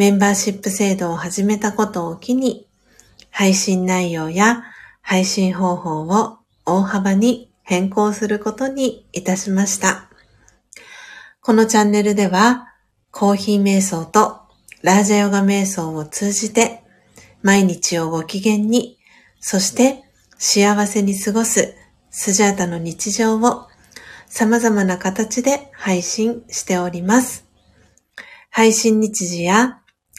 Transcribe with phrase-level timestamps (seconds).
[0.00, 2.66] メンバーシップ制度を始めたことを機に、
[3.30, 4.64] 配信内容や
[5.02, 10.08] 配信方法を大幅に変更することにいたしました。
[11.42, 12.68] このチャンネルでは、
[13.10, 14.40] コーヒー瞑想と
[14.80, 16.82] ラージャヨガ瞑想を通じて、
[17.42, 18.96] 毎日をご機嫌に、
[19.38, 20.02] そして
[20.38, 21.74] 幸せに過ごす
[22.10, 23.66] スジャータの日常を
[24.28, 27.44] 様々な形で配信しております。
[28.48, 29.79] 配信日時や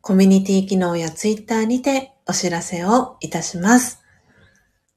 [0.00, 4.02] コミュニティ機能やツイッターにてお知らせをいたします。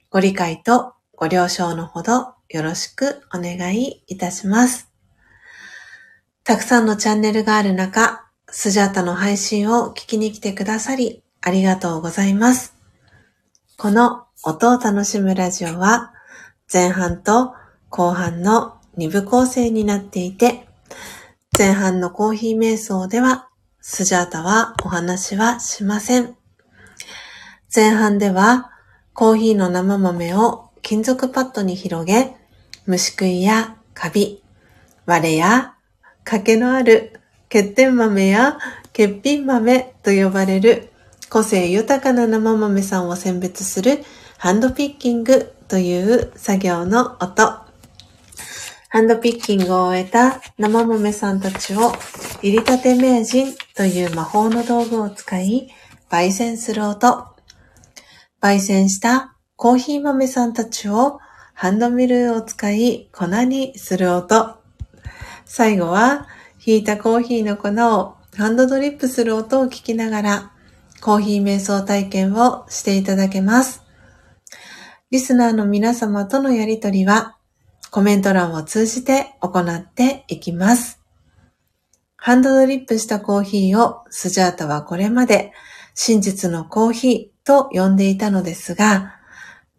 [0.10, 4.92] ご理解とご了承のほどよろしくお願いいたします。
[6.44, 12.76] たくさんのチャンネルがある中、スジャータの配信を聞きに来てくださりありがとうございます。
[13.78, 16.14] この音を楽しむラジオは
[16.72, 17.54] 前半と
[17.90, 20.68] 後半の2部構成になっていて、
[21.58, 23.50] 前半のコーヒー瞑想では
[23.84, 26.36] スジャータはお話はしません。
[27.76, 28.70] 前半では
[29.14, 32.36] コーヒーの生豆を金属パッドに広げ、
[32.86, 34.44] 虫食いやカビ、
[35.08, 35.74] 割れや
[36.24, 37.20] 欠けのある
[37.52, 38.60] 欠点豆や
[38.96, 40.90] 欠品豆と呼ばれる
[41.32, 44.04] 個性豊かな生豆さんを選別する
[44.38, 47.61] ハンドピッキングという作業の音。
[48.94, 51.94] ハンドピッキングを終えた生豆さんたちを
[52.42, 55.70] 入りたて名人という魔法の道具を使い
[56.10, 57.26] 焙煎する音。
[58.42, 61.20] 焙煎したコーヒー豆さんたちを
[61.54, 64.58] ハンドミルを使い粉にする音。
[65.46, 66.28] 最後は
[66.58, 70.52] ひいたコーヒーの粉をハンドドリップする音を聞きながら
[71.00, 73.84] コーヒー瞑想体験をしていただけます。
[75.12, 77.38] リスナーの皆様とのやりとりは
[77.92, 81.02] コメント欄を通じて行っていきます。
[82.16, 85.52] ハンドドリップしたコーヒーをスジャータはこれまで
[85.94, 89.20] 真実のコーヒーと呼んでいたのですが、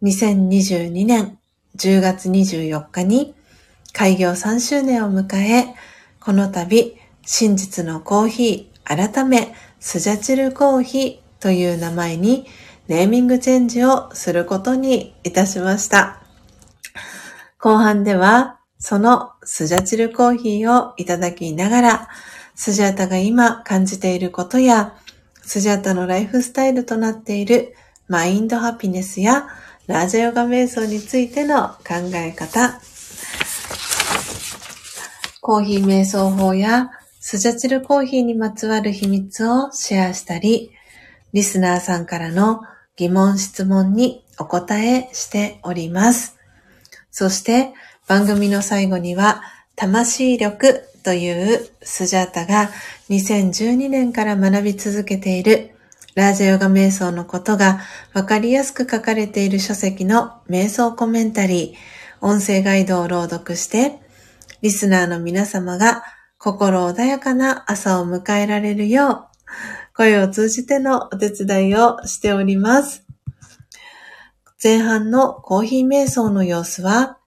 [0.03, 1.39] 2022年
[1.75, 3.33] 10月24日に
[3.93, 5.73] 開業3周年を迎え、
[6.19, 6.95] この度
[7.25, 12.45] 真実のコーヒー改めスジャチルコーヒーという名前に
[12.87, 16.22] ネーミングチェンジをすることにいたしました。
[17.63, 22.09] 後半では、そのスジャチルコーヒーをいただきながら、
[22.55, 24.97] スジャタが今感じていることや、
[25.43, 27.73] スジャタのライフスタイルとなっている
[28.09, 29.47] マインドハピネスや
[29.87, 32.81] ラージャヨガ瞑想についての考え方、
[35.39, 36.91] コーヒー瞑想法や
[37.21, 40.71] スジャチルコーヒーにまつわる秘密をシェアしたり、
[41.31, 42.59] リスナーさんからの
[42.97, 46.42] 疑問質問にお答えしております。
[47.13, 47.73] そして
[48.07, 49.43] 番組の最後には
[49.75, 52.71] 魂力というスジャータが
[53.09, 55.69] 2012年から学び続けている
[56.15, 57.81] ラージャヨガ瞑想のことが
[58.13, 63.99] わかりやすく書かれている書籍の瞑想コメンタリー、音声ガイドを朗読して、
[64.61, 66.03] リスナーの皆様が
[66.37, 73.02] 心穏やかな朝を迎えられるよう、声を通じてのお手伝いをしております。
[74.63, 77.17] 前半のコーヒー瞑想の様子は、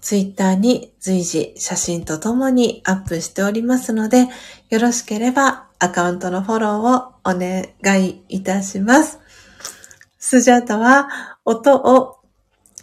[0.00, 4.26] ツイッターに随時写真とともにアップしておりますので、
[4.70, 9.20] よろしければアカウントのフォローをお願いいたします。
[10.18, 12.20] スジャータは音を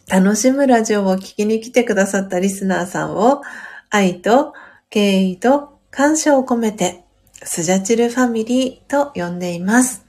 [0.08, 3.42] 楽しむラジオを聞きに来てくださったリスナーさんを
[3.90, 4.54] 愛と
[4.92, 10.06] 敬意と感謝を込めてスジャチルファミリーと呼んでいます。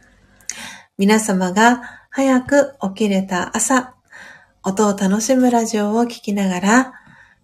[0.98, 3.94] 皆様が早く起きれた朝、
[4.62, 6.92] 音を楽しむラジオを聞きながら、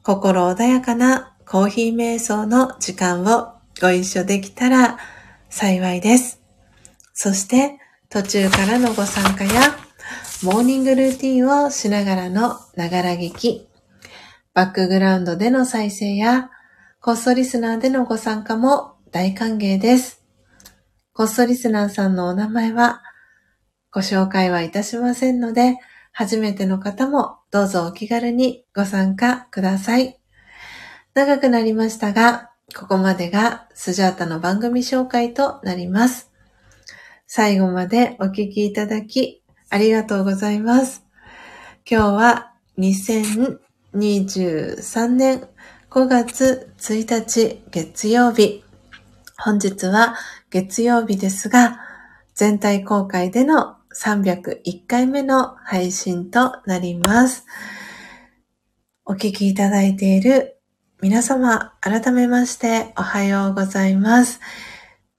[0.03, 3.53] 心穏やかなコーヒー瞑想の時間を
[3.83, 4.97] ご一緒できたら
[5.51, 6.41] 幸いです。
[7.13, 9.77] そして途中からのご参加や
[10.43, 13.69] モーニングルーティンをしながらのながら聞き、
[14.55, 16.49] バックグラウンドでの再生や、
[17.03, 20.25] コストリスナーでのご参加も大歓迎です。
[21.13, 23.03] コストリスナーさんのお名前は、
[23.93, 25.77] ご紹介はいたしませんので、
[26.13, 30.19] 初めての方もどうぞお気軽にご参加ください。
[31.15, 36.31] 長くなりましたが、ここまでがスジャータの番組紹介となります。
[37.27, 41.05] 最後までお聞きいただきありがとうございます。
[41.91, 45.47] 今日は2023年
[45.91, 48.65] 5月1日月曜日。
[49.37, 50.17] 本日は
[50.51, 51.79] 月曜日ですが、
[52.35, 57.47] 全体公開での301回目の配信となります。
[59.05, 60.59] お聞きいただいている
[61.01, 64.41] 皆様、改めましておはようございます。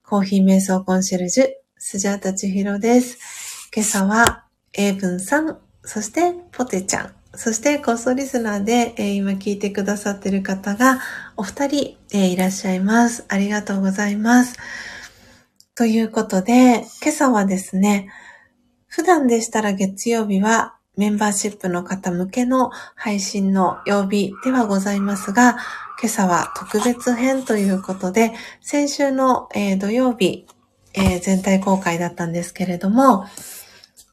[0.03, 3.69] コーヒー瞑想コンシェルジュ、スジャータチヒロです。
[3.75, 10.99] 今朝は、英文さん、そしてポテちゃん、そしてコストリスナーで、えー、今聞いてくださっている方が
[11.35, 13.25] お二人、えー、いらっしゃいます。
[13.27, 14.57] ありがとうございます。
[15.75, 18.09] ということで、今朝はですね、
[18.95, 25.57] 普段でしたら月曜日はメンバーシップの方向けの配信の曜日ではございますが、
[25.99, 30.45] 今朝は特別編ということで、先週の、えー、土曜日、
[30.93, 33.25] えー、全体公開だったんですけれども、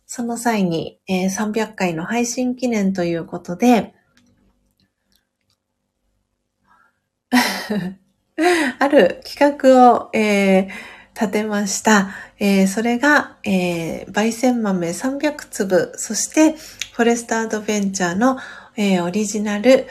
[0.06, 3.92] その際に、えー、300回の配信記念ということで、
[8.78, 10.68] ある企画を、えー、
[11.20, 12.08] 立てました。
[12.38, 16.52] えー、それが、えー、焙煎豆300粒、そして
[16.92, 18.38] フォレストアドベンチャーの、
[18.76, 19.86] えー、オリジナル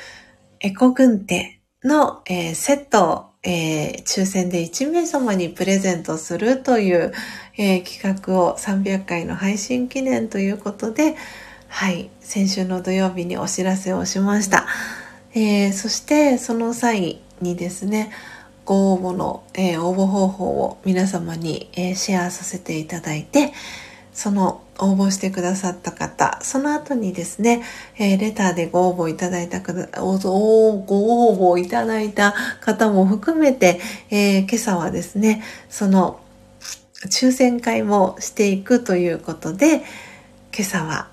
[0.59, 7.13] エコ軍手の、えー、セットを、えー、抽選で1名様にプレゼントするという、
[7.57, 11.15] えー、企画を300回の配信記念ということで、
[11.67, 14.65] はい、先週の土曜日にお知らせをしました。
[15.35, 18.11] えー、そしてその際にですね、
[18.69, 23.51] ご応募の、えー、応募方法を皆様に、えー、シェアさせていただいて、
[24.13, 27.63] その応募してくださった方、その後にですね、
[27.97, 30.11] えー、レターでご応募いただいた方、ご
[30.75, 33.79] 応募いただいた方も含めて、
[34.11, 36.19] え今朝はですね、その
[37.07, 39.83] 抽選会もしていくということで、今
[40.59, 41.07] 朝は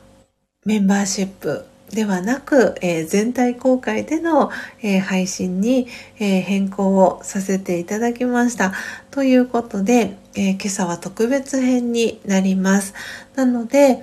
[0.67, 4.51] メンバーシップではなく、えー、全体公開での、
[4.83, 5.87] えー、配信に、
[6.19, 8.73] えー、変更をさせていただきました。
[9.11, 12.93] ということで、え今朝は特別編になります。
[13.35, 14.03] なので、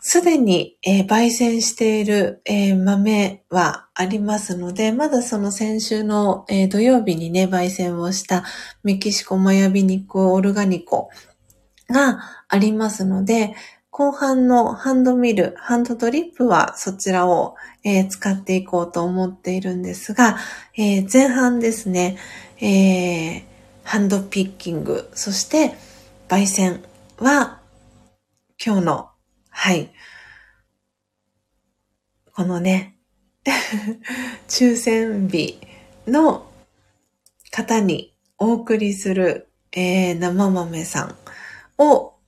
[0.00, 8.44] すでに、え焙煎している、え豆はありますので、まだその先週の、え土曜日にね、焙煎をした
[8.82, 11.10] メキシコマヤビニコオルガニコ
[11.90, 13.54] がありますので、
[13.92, 20.36] 後半のハンドミル、ハンドドリップはそちらを、えー、使っていこうと思っているんですが、
[20.76, 22.16] えー、前半ですね、
[22.60, 23.42] えー、
[23.82, 25.74] ハンドピッキング、そして
[26.28, 26.84] 焙煎
[27.18, 27.60] は
[28.64, 29.10] 今日の、
[29.48, 29.90] はい、
[32.32, 32.96] このね、
[34.46, 35.58] 抽選日
[36.06, 36.46] の
[37.50, 41.16] 方にお送りする、えー、生豆さん
[41.82, 42.19] を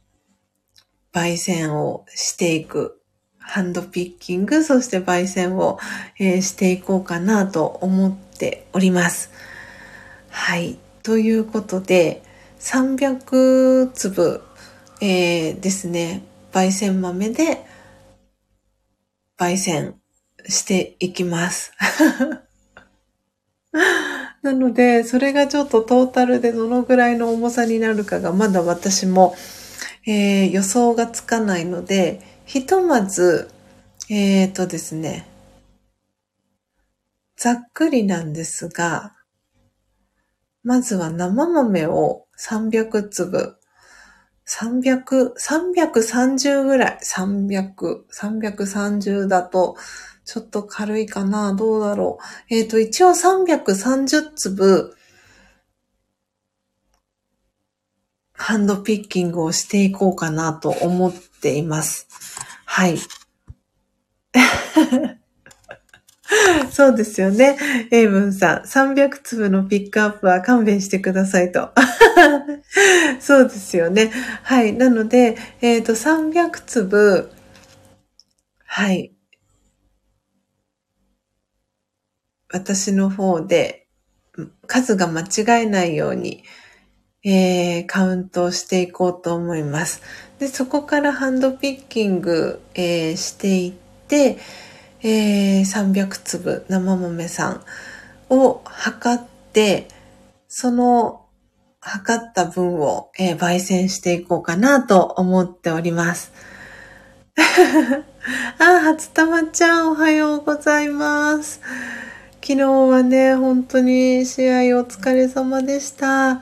[1.13, 2.99] 焙煎をしていく。
[3.39, 5.79] ハンドピッキング、そして焙煎を、
[6.19, 9.31] えー、していこうかなと思っております。
[10.31, 10.79] はい。
[11.03, 12.23] ということで、
[12.61, 14.43] 300粒、
[15.01, 17.65] えー、ですね、焙煎豆で
[19.37, 19.97] 焙煎
[20.49, 21.73] していきます。
[24.43, 29.35] なので、それがちょっとトータルでどのぐらいの重さになるかがまだ私も
[30.07, 33.49] えー、予想がつかないので、ひとまず、
[34.11, 35.29] えーとですね、
[37.37, 39.15] ざっくりなんですが、
[40.65, 43.57] まずは生豆を300粒、
[44.49, 49.77] 300、330ぐらい、300、330だと、
[50.25, 52.55] ちょっと軽いかなどうだろう。
[52.55, 54.97] えっ、ー、と、一応330粒、
[58.43, 62.09] ハンドピッキングをしていこうかなと思っています。
[62.65, 62.97] はい。
[66.73, 67.57] そうですよね。
[67.93, 71.71] エイブンさん、300粒のピックアップは勘弁してくださいと。
[73.21, 74.11] そうですよね。
[74.43, 74.73] はい。
[74.73, 77.31] なので、えっ、ー、と、300粒、
[78.65, 79.15] はい。
[82.49, 83.87] 私の方で、
[84.67, 86.43] 数が間違えないように、
[87.25, 90.03] えー、カウントしていこうと思います。
[90.39, 93.73] で、そこからハンドピッキング、えー、していっ
[94.09, 94.39] て、
[95.03, 97.65] えー、300粒生豆さん
[98.29, 99.89] を測って、
[100.49, 101.27] その
[101.81, 106.33] 測った分を、えー、焙煎していこうかなと思っております。
[108.59, 111.61] あ、初玉ちゃんおはようございます。
[112.41, 116.41] 昨日はね、本当に試合お疲れ様でした。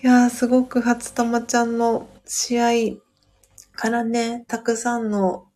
[0.00, 2.70] いやすごく初玉ちゃんの試合
[3.74, 5.46] からね、たくさんの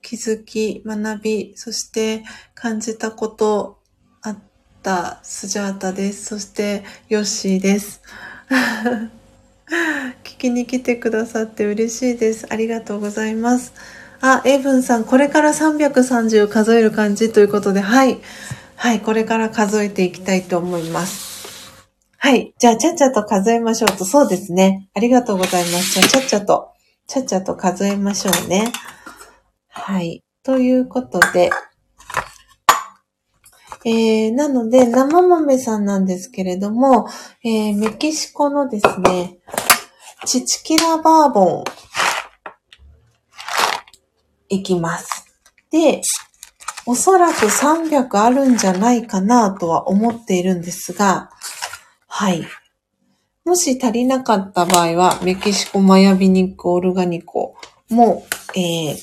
[0.00, 2.22] 気づき、学び、そして
[2.54, 3.80] 感じたこと
[4.22, 4.38] あっ
[4.84, 6.26] たスジャータです。
[6.26, 8.00] そしてヨッシーです。
[10.22, 12.46] 聞きに来てくださって嬉しいです。
[12.48, 13.72] ありがとうございます。
[14.20, 18.20] あ、エイブンさん、これから330数える感じということで、はい。
[18.76, 21.29] はい、これから数えていきたいと思います。
[22.22, 22.54] はい。
[22.58, 24.88] じゃあ、ちゃっちゃと数えましょうと、そうですね。
[24.94, 25.94] ありがとうございます。
[25.94, 26.70] じゃあ、ちゃっちゃと
[27.10, 28.70] ちゃっちゃと数えましょうね。
[29.68, 30.22] はい。
[30.44, 31.50] ということで、
[33.84, 37.08] えー、なので、生豆さんなんですけれども、
[37.42, 39.38] えー、メキシコのですね、
[40.24, 41.64] チチキラバーボン、
[44.50, 45.26] いきます。
[45.72, 46.02] で、
[46.86, 51.30] おそらく300あるんじゃないかなとは思っているんですが、
[52.20, 52.46] はい。
[53.46, 57.56] もし足りなかった場合は、メキシコマヤビニックオルガニコ
[57.88, 58.96] も、えー、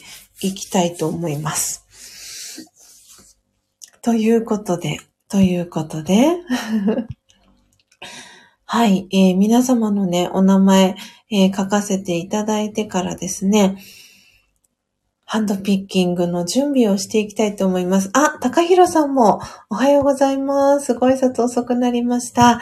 [0.43, 1.83] 行きたいと思います。
[4.03, 6.27] ということで、ということで、
[8.65, 10.95] はい、えー、皆様のね、お名前、
[11.31, 13.79] えー、書かせていただいてからですね、
[15.25, 18.11] ハンドピッキングの準備をしていきたいと思います。
[18.13, 20.93] あ、高弘さんもおはようございます。
[20.93, 22.61] ご挨拶遅くなりました。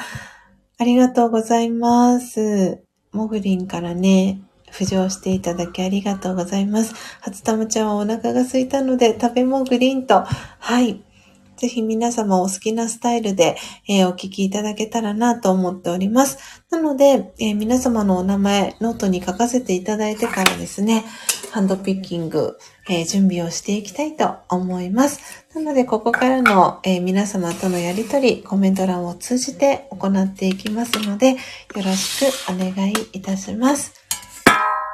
[0.77, 2.83] ありがとうございます。
[3.13, 4.41] モグリンからね、
[4.73, 6.93] 浮上していただきありがとうございます。
[7.21, 11.01] 初玉ちゃんはお腹が空いたので食べモグリンと、はい。
[11.55, 13.55] ぜひ皆様お好きなスタイルで、
[13.87, 16.37] えー、お聞きいただけたらなと思っております。
[16.69, 21.05] なので、えー、皆様のお名前、ノートに書かせていただいてからですね、
[21.51, 22.57] ハンドピッキング、
[22.87, 25.45] えー、準備をしていきたいと思います。
[25.55, 31.37] なので、ここからの、え皆様とのやりとり、コメント欄を通じて行っていきますので、よ
[31.75, 33.93] ろしくお願いいたします。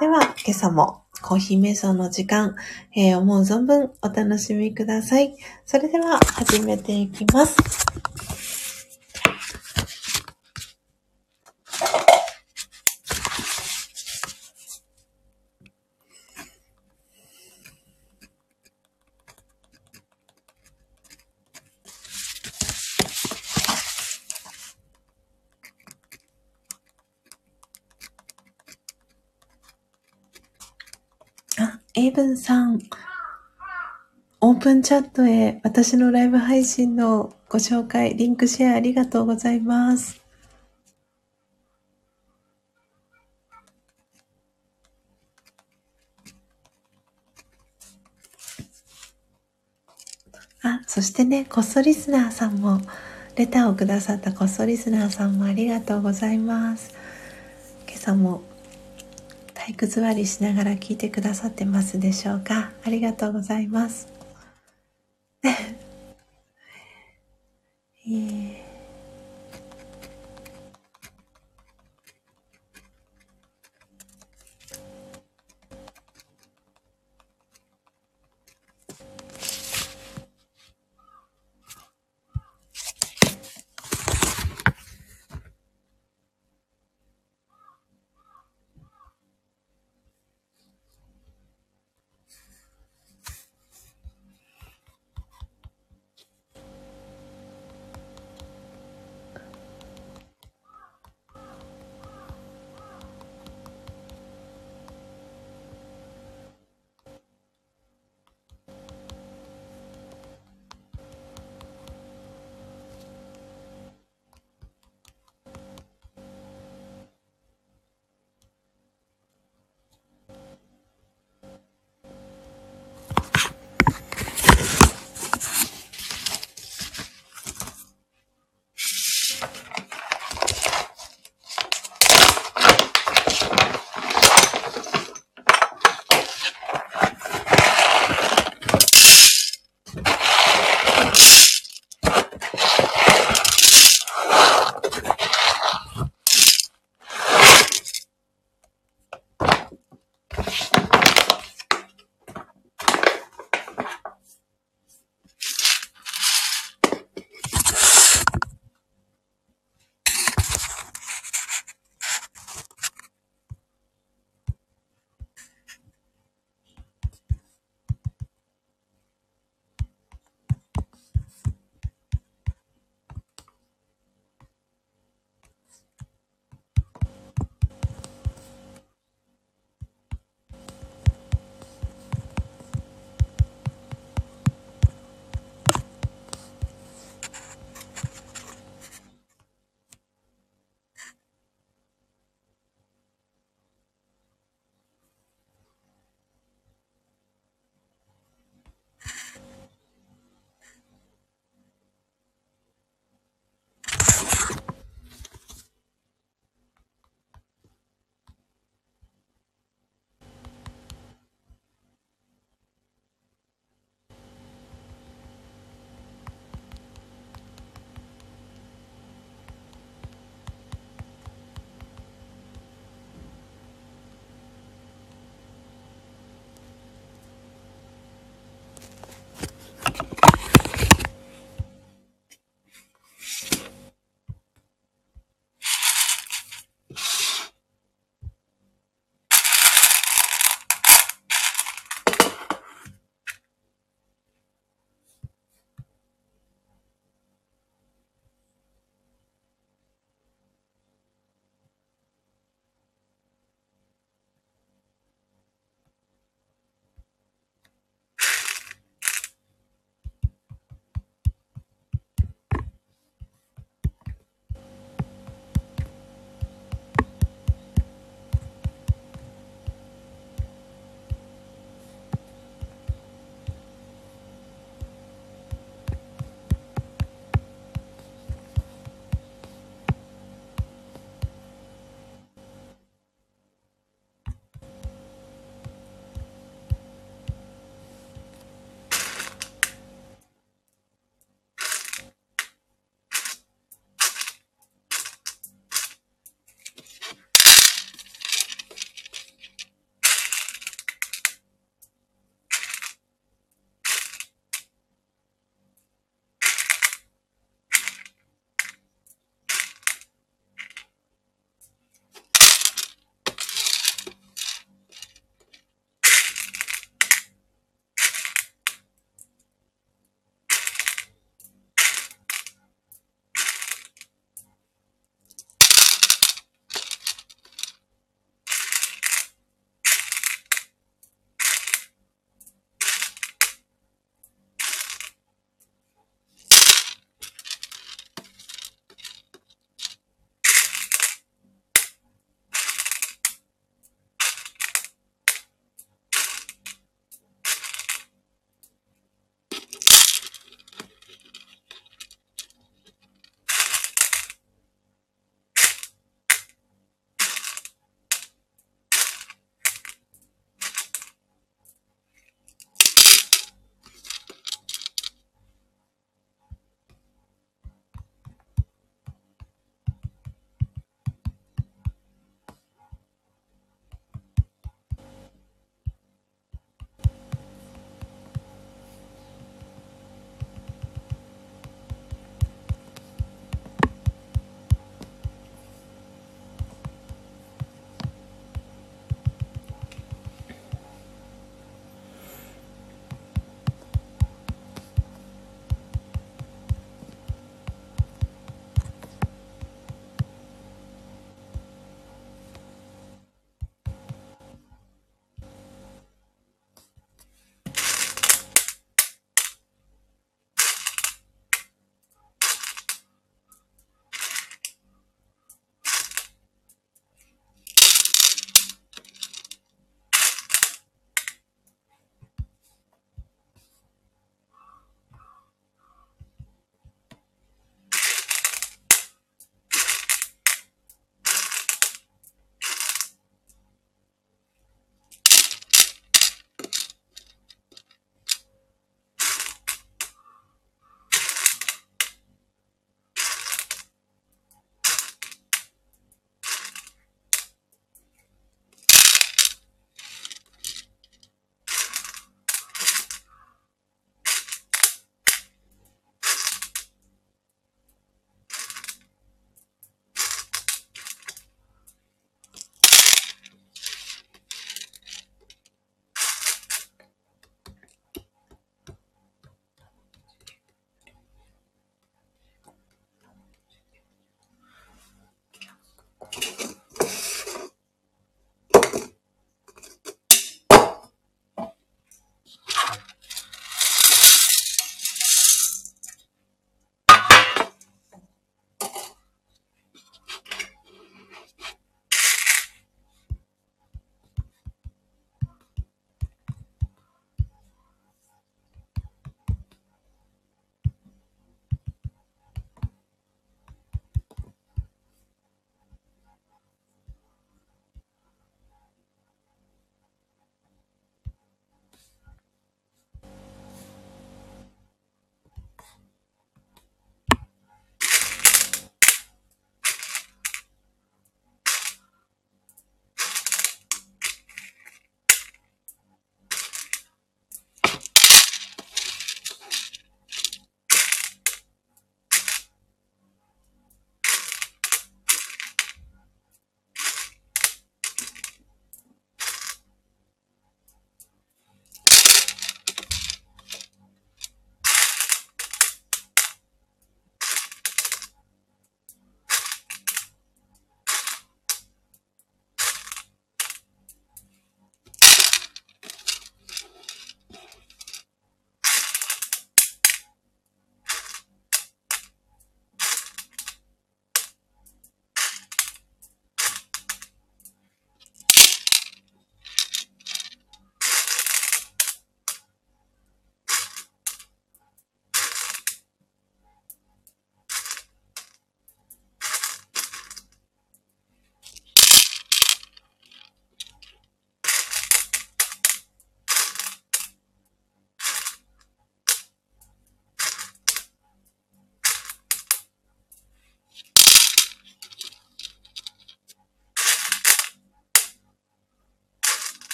[0.00, 2.54] では、今朝もコーヒー瞑想の時間、
[2.94, 5.34] えー、思う存分お楽しみください。
[5.66, 7.56] それでは始めていきます。
[31.98, 32.78] エイブンさん、
[34.40, 40.22] オープンチャットへ私のライブ配信のご紹介、リンクシェアありがとうございます。
[50.62, 52.80] あ、そしてね、こっそリスナーさんも、
[53.34, 56.94] レターをくださったこっそリスナーさんもありがとうございます。
[57.88, 58.47] 今朝も
[59.58, 62.70] 体育座りしながら聞いてくださってますでしょうか？
[62.84, 64.08] ありがとうございます。
[65.44, 65.48] え
[68.08, 68.67] ー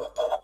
[0.00, 0.37] Oh,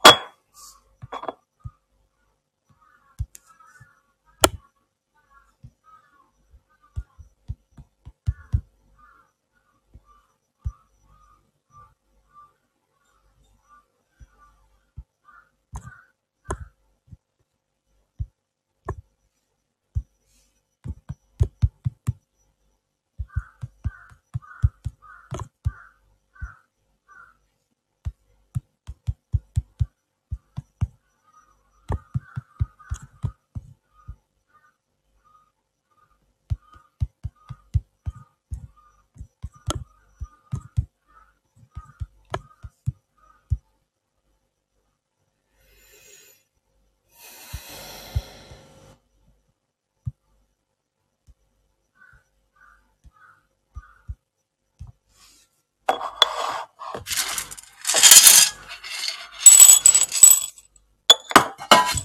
[61.75, 62.04] you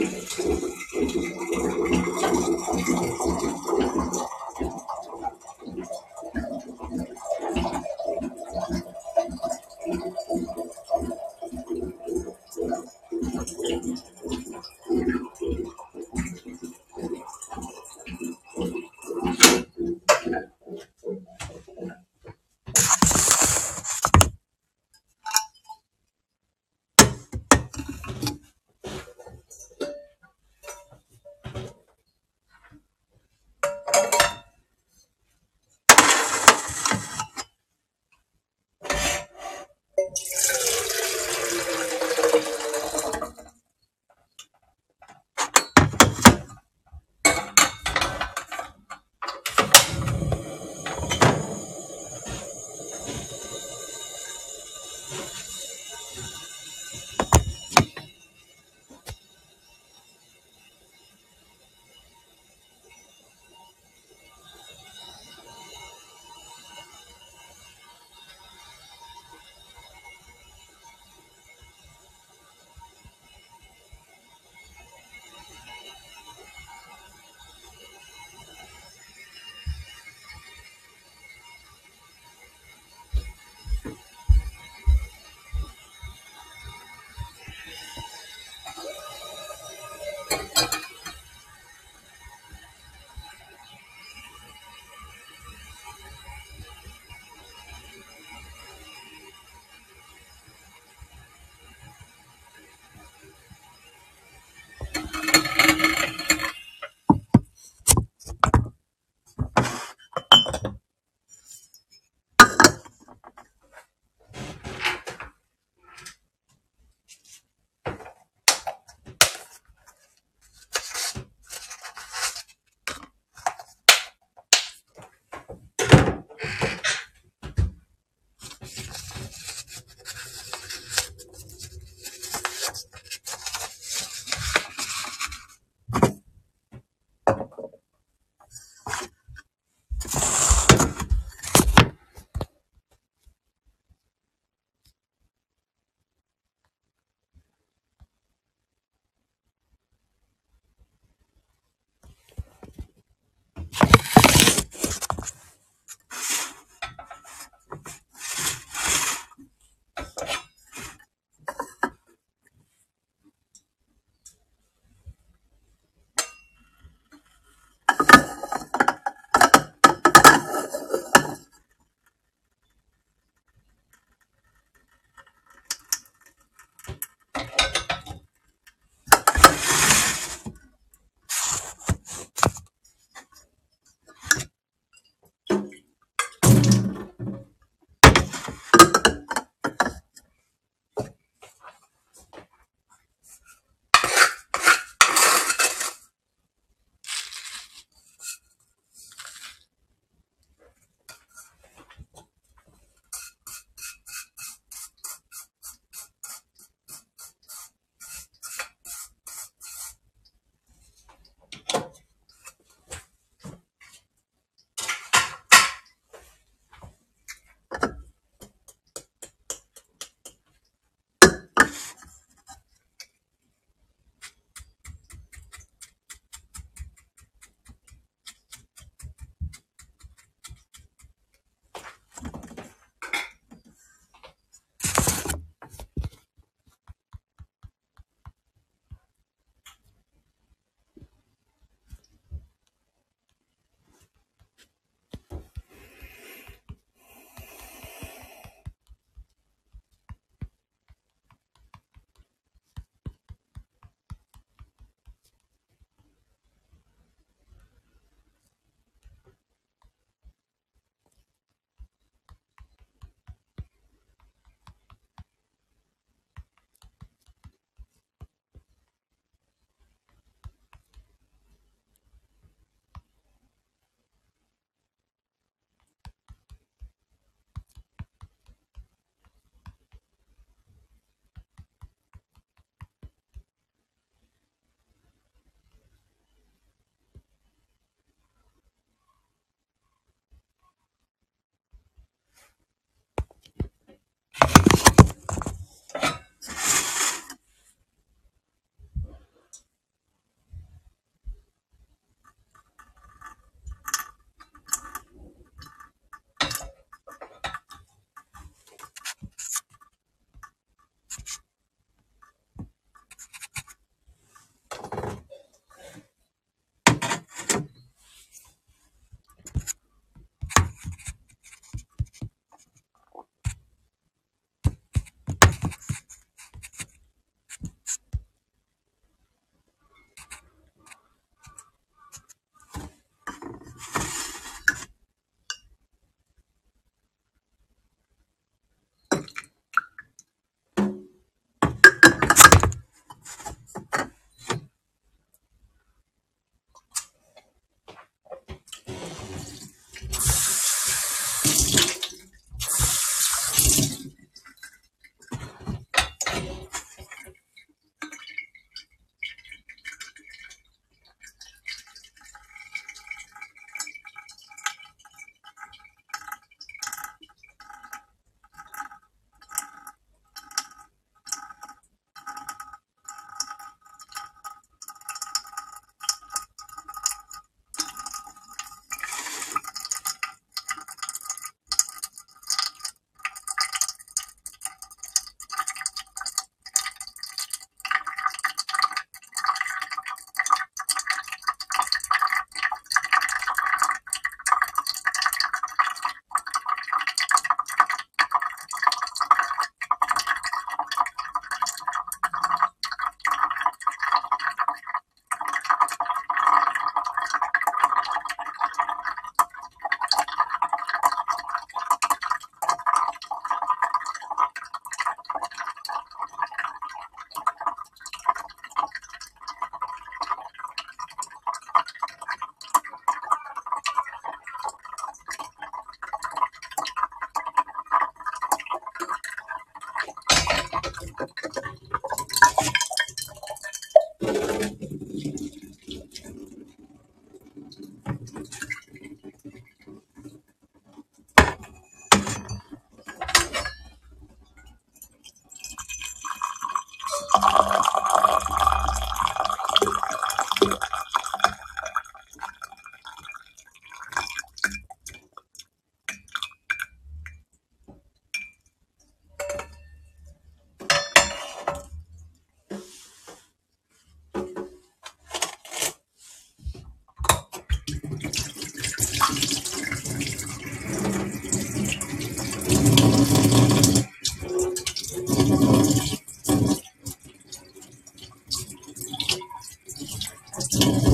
[0.00, 0.69] 僕。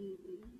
[0.00, 0.59] 嗯嗯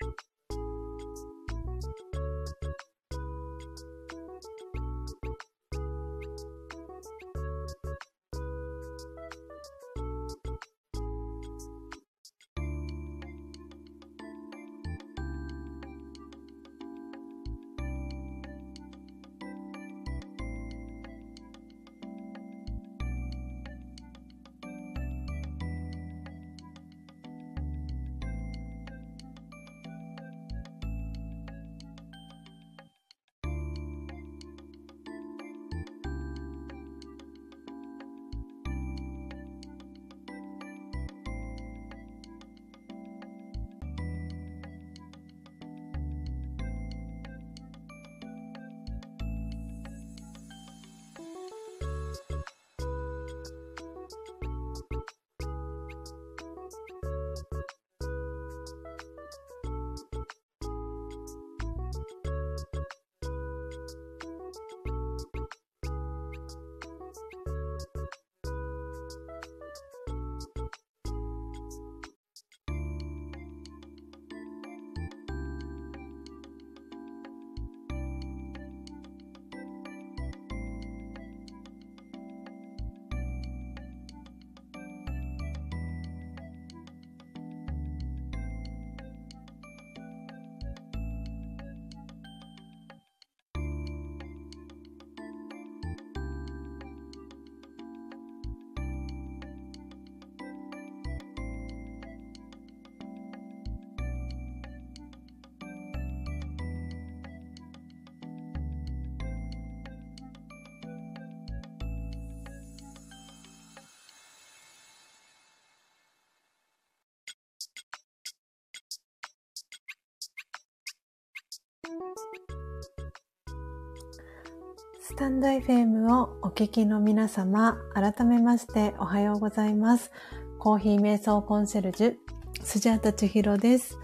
[125.11, 130.09] スタンド FM をお聞きの皆様、改めましておはようございます。
[130.57, 132.15] コーヒー瞑想コンシェルジュ、
[132.63, 133.99] スジャータチヒロです。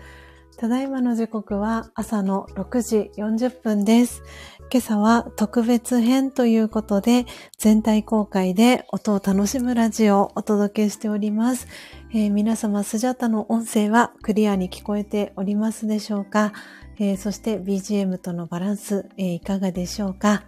[0.57, 4.21] ただいまの時刻は朝の6時40分です。
[4.69, 7.25] 今朝は特別編ということで、
[7.57, 11.67] 全体公開で音を楽しむラジオをお届けしております。
[12.11, 16.51] えー、皆様、スジャータの音声はクリアに聞こえておりますでしょうか、
[16.99, 20.43] えー、そして BGM とのバランス、えー、いかがでしょうか？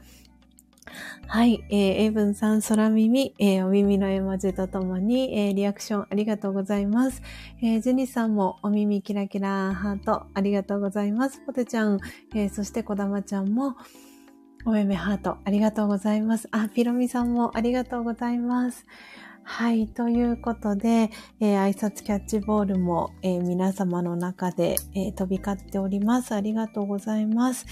[1.27, 7.21] はい、えー、エイブンさん、空耳、えー、お耳の絵文字とともに、えー、リアクションありがとうございます。
[7.61, 11.41] えー、ジェニさんもお耳キラキラハートありがとうございます。
[11.45, 11.99] ポテちゃん、
[12.33, 13.75] えー、そしてこだまちゃんも、
[14.65, 16.47] おめめハートありがとうございます。
[16.51, 18.85] あ、ピロミさんもありがとうございます。
[19.43, 19.87] はい。
[19.87, 21.09] ということで、
[21.39, 26.35] えー、挨拶キャッチボールも、えー、皆様の中で、えー、飛び交っております。
[26.35, 27.65] ありがとうございます。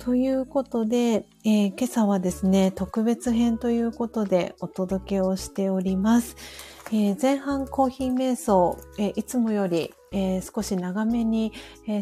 [0.00, 6.36] ということで、え今朝はですね、特別編ということでお届けをしております。
[6.90, 9.92] え前半コーヒー瞑想、えいつもより、
[10.42, 11.52] 少し長めに、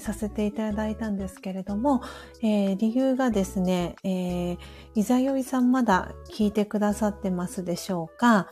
[0.00, 2.00] させていただいたんですけれども、
[2.40, 3.96] 理由がですね、
[4.94, 8.48] いざよいさんまだ聞いてくださってますでしょうか？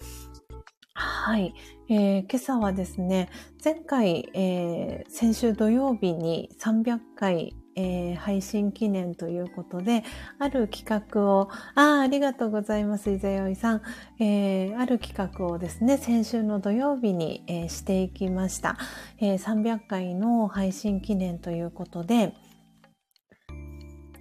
[0.94, 1.54] はい、
[1.88, 3.30] えー、今朝はですね、
[3.62, 10.02] 前回、えー、先週土曜日に300回、えー、配信記念ということで、
[10.38, 13.82] ある企画を、ああ、ありがとうございます、伊勢よいさん、
[14.18, 14.78] えー。
[14.78, 18.78] ある企画をですね、先週の土曜日に、えー、していきました、
[19.20, 19.34] え。
[19.34, 22.34] 300回の配信記念ということで、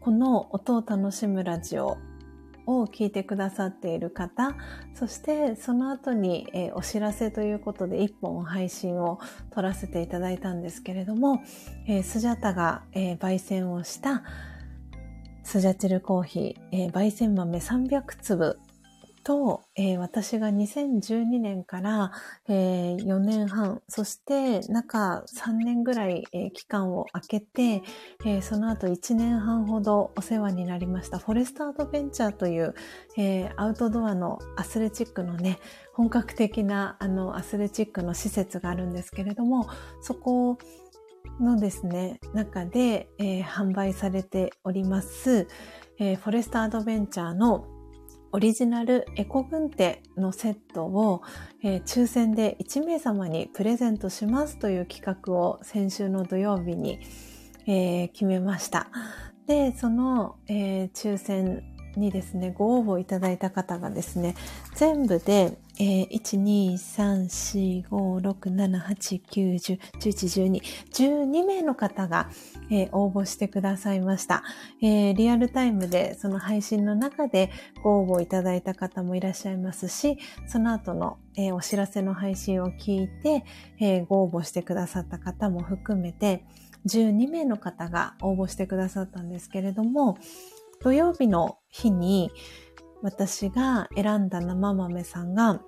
[0.02, 1.98] この音を楽しむラジオ
[2.66, 4.56] を聞いてくださっている方、
[4.94, 9.20] そしてその後に、え、お知らせということで一本配信を
[9.52, 11.42] 撮らせていただいたんですけれども、
[11.88, 14.24] え、スジャタが、え、焙煎をした
[15.44, 18.60] スジャチルコーヒー、え、焙煎豆300粒
[19.26, 22.12] と、えー、私が2012年から、
[22.48, 27.82] えー、4年半、そして中3年ぐらい、えー、期間を空けて、
[28.24, 31.18] えその後1年半ほどお世話になりました。
[31.18, 32.76] フォレストアドベンチャーという、
[33.18, 35.58] えアウトドアのアスレチックのね、
[35.94, 39.68] 本格的なあのアスレチックの施設があるんですけれども、
[40.02, 40.60] そこ
[41.42, 45.48] のですね、中で、え販売されております、
[45.98, 47.75] えフォレストアドベンチャーの
[48.36, 51.22] オリジナルエコ軍手のセットを、
[51.64, 57.00] えー、抽選で1名様にプレゼントしますという企画を先週の土曜日に、
[57.66, 58.90] えー、決めました。
[59.48, 61.64] で、その、えー、抽選
[62.00, 64.36] にですね、ご応募いただいた方がですね、
[64.76, 72.30] 全部で、えー、1、2、3、4、5、6、7、8、9、10、11、12、12名の方が、
[72.70, 74.44] えー、応募してくださいました、
[74.82, 75.16] えー。
[75.16, 77.52] リアルタイムでその配信の中で
[77.84, 80.18] ご応募いただいた方もいらっしゃいますし、
[80.48, 83.44] その後の、えー、お知らせの配信を聞いて、
[83.80, 86.46] えー、ご応募してくださった方も含めて、
[86.86, 90.18] 12名の方が応募してくださったんですけれども、
[90.86, 92.30] 土曜日の日に
[93.02, 95.60] 私が選んだ生豆さんが、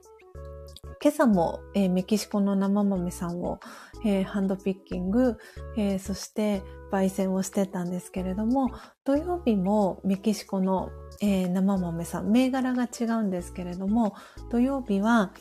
[1.01, 3.59] 今朝も、えー、メキシコの生豆さんを、
[4.05, 5.39] えー、ハンドピッキング、
[5.75, 6.61] えー、そして
[6.91, 8.69] 焙煎をしてたんですけれども、
[9.05, 14.13] 土曜日もメキシコの、え生豆さん、銘柄が違うんですけれども、
[14.51, 15.31] 土曜日は、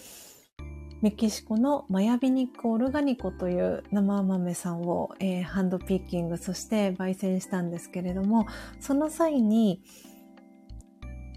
[1.02, 8.46] メキシコのマヤビニックオルガニコという生豆さんを、えー、ハンドピッキング、そして焙煎したんですけれども、
[8.80, 9.82] その際に、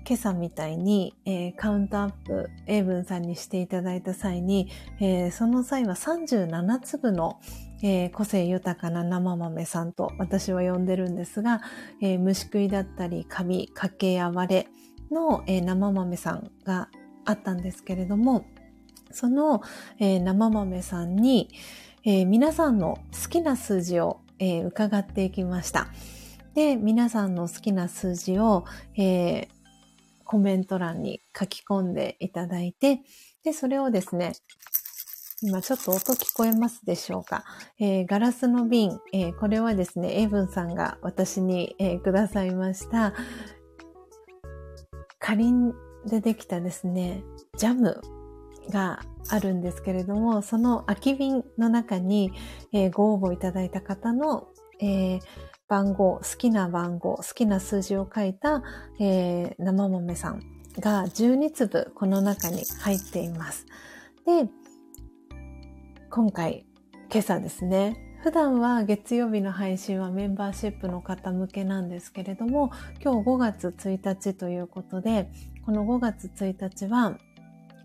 [0.08, 4.70] 今朝みたいに、えー、カウントアップ、英文さんにしていただいた際に、
[5.00, 7.40] えー、その際は37粒の、
[7.84, 11.62] えー、個性豊かな生豆さんと私は呼んでるんですが、
[12.02, 14.68] え虫食いだったり、カビ、かけや割れ
[15.12, 16.90] の、え生豆さんが
[17.26, 18.46] あったんですけれども、
[19.12, 19.62] その、
[20.00, 21.50] えー、生豆さんに、
[22.06, 25.88] えー、皆さんの好きな数字を、えー、伺っていきました。
[26.56, 28.66] で、皆さんの好きな数字を、
[28.98, 29.48] え
[30.30, 33.02] コメント欄に書き込んでいただいて、
[33.44, 34.34] で、それをですね、
[35.42, 37.46] 今ちょっと音聞こえますでしょうか、
[37.80, 43.16] えー、ガラスの瓶、えー、これはですね、エイブンさんが私に、えー、くださいました、
[45.18, 45.74] かりん
[46.06, 47.24] でできたですね、
[47.58, 48.19] ジャム。
[48.70, 52.32] があるんですけれども、その空き瓶の中に、
[52.72, 54.48] えー、ご応募いただいた方の、
[54.80, 55.20] えー、
[55.68, 58.64] 番号、好きな番号、好きな数字を書いた、
[59.00, 60.42] えー、生豆さん
[60.80, 63.66] が12粒この中に入っています。
[64.26, 64.50] で、
[66.10, 66.66] 今回、
[67.12, 72.72] 今朝ですね、普段は月曜日の配信はメンバーシップの方向けなんですけれども、
[73.02, 75.30] 今日5月1日ということで、
[75.66, 77.18] この5月1日は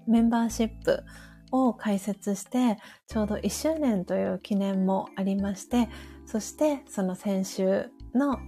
[0.06, 1.05] メンバーシップ
[1.51, 5.89] を開設して、ちょうど1周年という記念もありまして、
[6.26, 8.39] そしてその先週の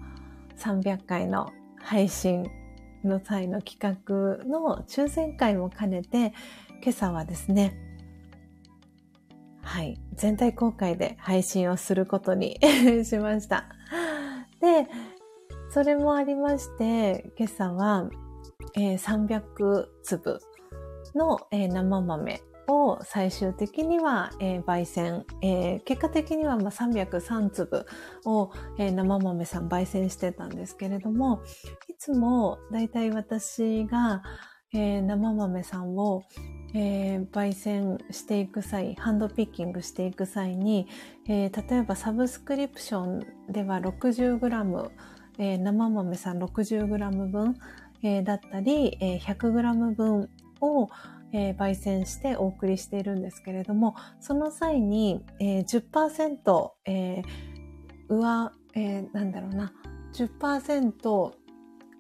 [0.57, 2.51] 300回の配信
[3.05, 6.33] の際の企画の抽選会も兼ねて、
[6.83, 7.77] 今朝はですね、
[9.62, 12.59] はい、全体公開で配信をすることに
[13.05, 13.66] しました。
[14.61, 14.89] で、
[15.70, 18.09] それもありまして、今朝は、
[18.74, 20.41] えー、300粒
[21.17, 27.87] の、えー、生豆を最終的には、えー、焙煎、えー、結果的にはまあ303粒
[28.25, 31.43] を、えー、生豆さん焙煎してたんですけれども、
[31.89, 34.23] いつもだいたい私が、
[34.73, 36.25] えー、生豆さんを、
[36.75, 40.89] えー、焙煎していく際、ハンドピッキングしていく際に、
[41.29, 44.91] えー、例えばサブスクリプションでは 60g、
[45.39, 47.57] えー、生豆さん 60g 分、
[48.03, 50.29] えー、だったり、えー、100g 分
[50.61, 50.89] を、
[51.33, 59.73] えー、焙煎してお送りしているんですけれども、その際に、えー、10%、えー、上、えー、なんだろうな、
[60.15, 61.33] 10%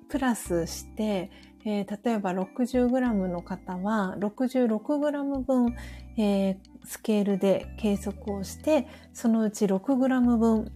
[0.08, 1.30] プラスして、
[1.64, 5.76] えー、例えば 60g の方は 66g 分、
[6.16, 10.72] えー、スケールで計測をして、そのうち 6g 分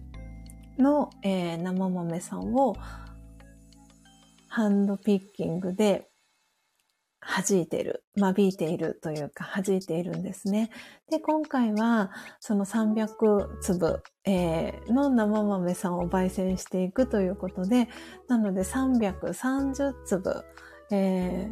[0.77, 2.75] の、えー、生豆さんを
[4.49, 6.10] ハンドピッキングで
[7.21, 10.71] 弾いている、間引いているというか弾いているんですね。
[11.09, 17.89] で、今回はその300粒、えー、の生豆さんを焙煎していくということで、
[18.27, 20.43] なので330粒、
[20.91, 21.51] え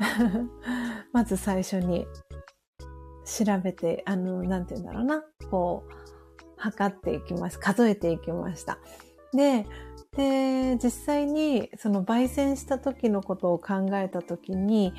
[0.00, 0.48] ー、
[1.12, 2.06] まず最初に
[3.24, 5.92] 調べて、あの、なんて言うんだろうな、こう、
[6.56, 7.58] 測っていきます。
[7.58, 8.78] 数えていきました。
[9.32, 9.66] で、
[10.16, 14.92] で、実際にその焙煎した時のことを考えた時に、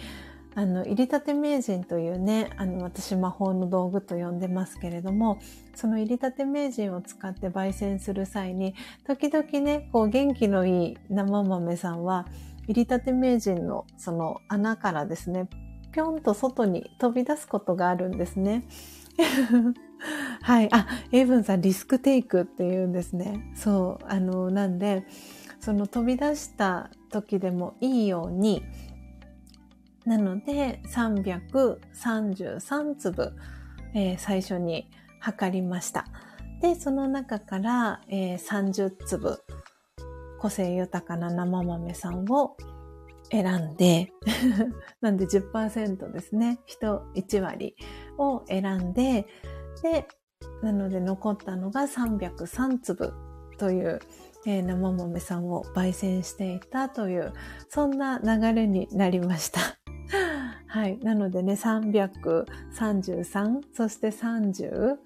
[0.53, 5.39] あの、入りたて名人というね、あの、私魔法の道具と呼んでますけれども、
[5.75, 8.73] その入りたて名人を使って焙煎する際に、
[9.05, 12.25] 時々ね、こう元気のいい生豆さんは、
[12.67, 15.47] 入りたて名人のその穴からですね、
[15.91, 18.63] ぴょんと外に飛び出すことがあるんですね。
[20.41, 20.69] はい。
[20.71, 23.51] あ、エイブンさん、リスクテイクって言うんですね。
[23.55, 24.05] そう。
[24.07, 25.05] あの、なんで、
[25.59, 28.63] その飛び出した時でもいいように、
[30.05, 33.35] なので、333粒、
[33.93, 34.89] えー、最初に
[35.19, 36.07] 測りました。
[36.61, 39.43] で、その中から、えー、30粒、
[40.39, 42.57] 個性豊かな生豆さんを、
[43.31, 44.11] 選んで、
[44.99, 46.59] なんで10%ですね。
[46.65, 47.75] 人1割
[48.21, 49.27] を選んで、
[49.81, 50.07] で、
[50.61, 53.13] なので残ったのが303粒
[53.57, 53.99] という、
[54.45, 57.33] えー、生豆さんを焙煎していたという、
[57.69, 59.59] そんな流れになりました。
[60.67, 60.99] はい。
[60.99, 64.97] なのでね、333、そして30、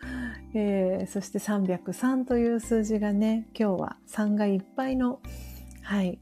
[0.53, 5.21] えー、そして303という数字がね、今日は3がいっぱいの、
[5.81, 6.19] はい、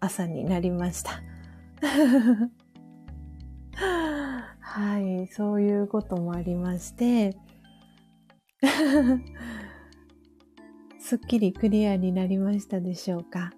[0.00, 1.22] 朝になりました。
[3.74, 7.36] はい、そういうこともありまして、
[11.00, 13.52] すっきりクリアになりましたでしょうか。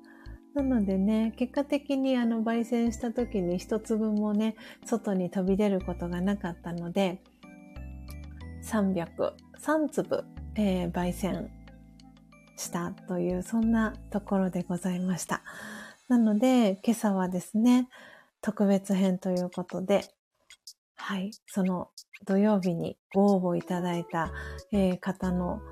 [0.55, 4.55] なのでね、結果的にあの焙煎した時に一粒もね、
[4.85, 7.21] 外に飛び出ることがなかったので、
[8.63, 9.07] 300、
[9.61, 10.25] 3粒、
[10.55, 11.51] えー、焙煎
[12.57, 15.43] したという、そんなところでございました。
[16.09, 17.89] なので、今朝はですね、
[18.45, 20.05] 特別編ということで、
[20.97, 21.89] はい、その
[22.27, 24.33] 土曜日にご応募いただいた、
[24.71, 25.63] えー、方の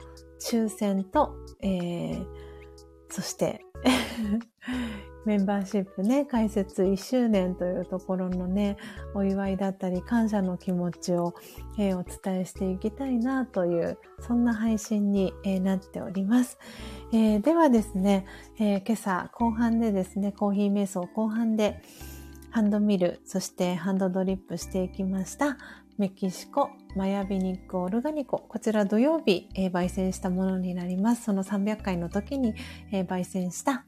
[0.41, 2.27] 抽選と、えー、
[3.11, 3.61] そして
[5.27, 8.79] メンバーシップね、開設1周年というところのね、
[9.15, 11.35] お祝いだったり感謝の気持ちを、
[11.79, 16.59] えー、お伝えしていきたいなという、そんな配信に、えー、なっております。
[17.13, 18.25] えー、ではですね、
[18.59, 21.83] 今朝後半でですね、コーヒー瞑想後半で
[22.53, 25.57] ハンドミル、そしてハンドドリップしていきました。
[25.97, 28.41] メキシコマヤビニックオルガニコ。
[28.47, 31.25] こちら土曜日、えー、焙煎したものになります。
[31.25, 32.55] その300回の時に、
[32.93, 33.87] えー、焙煎した、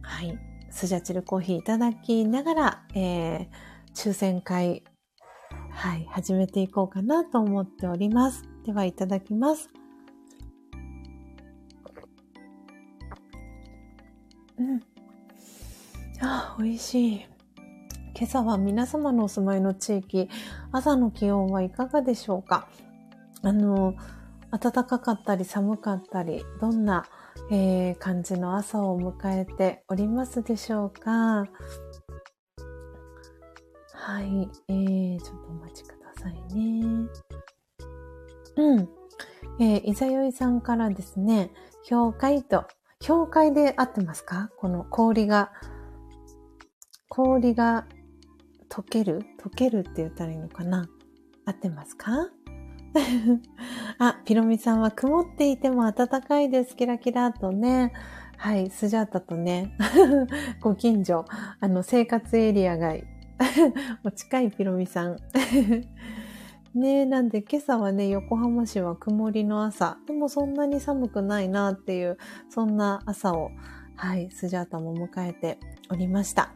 [0.00, 0.38] はい、
[0.70, 3.48] スジャチルコーヒーいただきながら、えー、
[3.94, 4.82] 抽選会、
[5.70, 8.42] はい、始めていこうかなと思っております。
[8.64, 9.68] では、いただきます。
[14.58, 14.80] うん。
[16.22, 17.35] あ、美味しい。
[18.18, 20.30] 今朝は皆様のお住まいの地域、
[20.72, 22.66] 朝の気温はいかがでしょうか？
[23.42, 23.92] あの、
[24.50, 27.04] 暖かかったり寒かったり、どんな、
[27.50, 31.44] えー、感じの朝を迎えておりますでしょうか？
[33.92, 37.08] はい、えー、ちょっとお待ちくださいね。
[38.56, 38.88] うん。
[39.60, 41.50] えー、いざよいさんからですね、
[41.86, 42.64] 氷海と、
[43.06, 44.48] 氷海で合ってますか？
[44.56, 45.52] この氷が、
[47.10, 47.86] 氷が
[48.68, 49.24] 溶ける？
[49.38, 50.88] 溶けるって言ったらいいのかな？
[51.44, 52.28] 合ってますか？
[53.98, 56.74] あ、ピロミさんは曇っていても暖かいです。
[56.76, 57.92] キラキラとね。
[58.38, 59.74] はい、スジャータとね、
[60.60, 61.24] ご近所、
[61.58, 62.94] あの、生活エリアが、
[64.04, 65.16] お近いピロミさん。
[66.74, 69.96] ねえなんで今朝はね、横浜市は曇りの朝。
[70.06, 72.18] でもそんなに寒くないなっていう、
[72.50, 73.50] そんな朝を、
[73.94, 75.58] はい、スジャータも迎えて
[75.90, 76.50] おりました。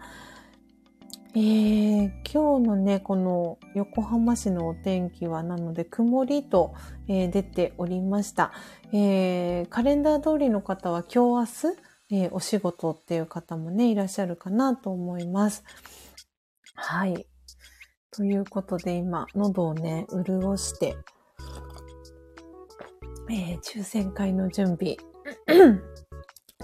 [1.33, 6.75] えー、今日のね、この横浜市のお天気はなので曇りと、
[7.07, 8.51] えー、出ておりました、
[8.93, 9.69] えー。
[9.69, 11.71] カレンダー通りの方は今日
[12.11, 15.63] 明日、え、お仕事っていう方もね、いらっしゃるかなと思います。
[16.75, 17.29] はい。
[18.11, 20.97] ということで今、喉をね、潤して、
[23.31, 24.97] え、抽選会の準備、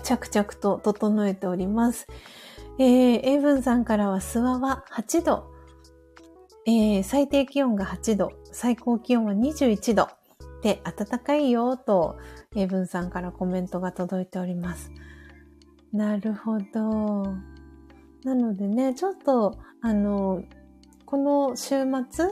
[0.02, 2.08] 着々と整えております。
[2.78, 5.50] えー、エイブンさんからは諏訪は8度、
[6.66, 10.08] えー、最低気温が8度、最高気温は21度
[10.62, 12.18] で暖かいよと、
[12.54, 14.90] エイブンさんからコメントが届いております。
[15.92, 17.22] なるほど。
[18.24, 20.42] なのでね、ちょっと、あの、
[21.06, 22.26] この週末、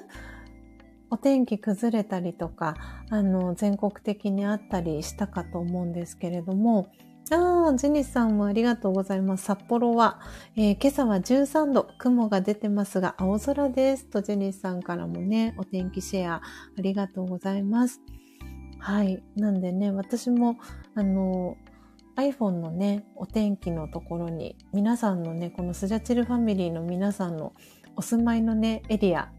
[1.11, 2.75] お天気崩れたりとか、
[3.09, 6.89] あの、全国的にあったりしたかと思うんですけれども、
[7.31, 9.45] ああ、ジェニスさんもありがとうございます。
[9.45, 10.21] 札幌は、
[10.57, 14.07] えー、今朝は13度、雲が出てますが、青空です。
[14.07, 16.43] と、ジェニスさんからもね、お天気シェア、あ
[16.77, 18.03] りがとうございます。
[18.79, 19.23] はい。
[19.37, 20.59] なんでね、私も、
[20.95, 21.57] あの、
[22.17, 27.55] iPhone のね、お天気のところに、皆さんのね、このスジャチルファミリーの皆さんの
[27.97, 29.31] お住まいのね、エリア、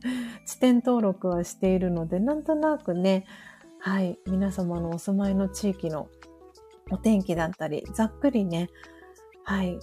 [0.46, 3.26] 地点登録はしているので、なんとなくね、
[3.80, 6.08] はい、皆様のお住まいの地域の
[6.90, 8.70] お天気だったり、ざっくりね、
[9.44, 9.78] はい、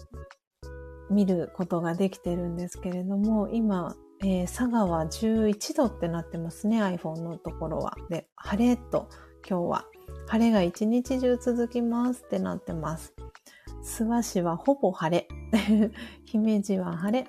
[1.10, 7.96] 見ることができてるんですけれども、今、えー、佐賀は11度ってなってますね、iPhone のところは。
[8.10, 9.10] で、晴れと、
[9.48, 9.86] 今日は。
[10.28, 13.14] 晴れが一日中続きますってなってます。
[13.84, 15.28] 諏訪市はほぼ晴れ。
[16.26, 17.28] 姫路は晴れ。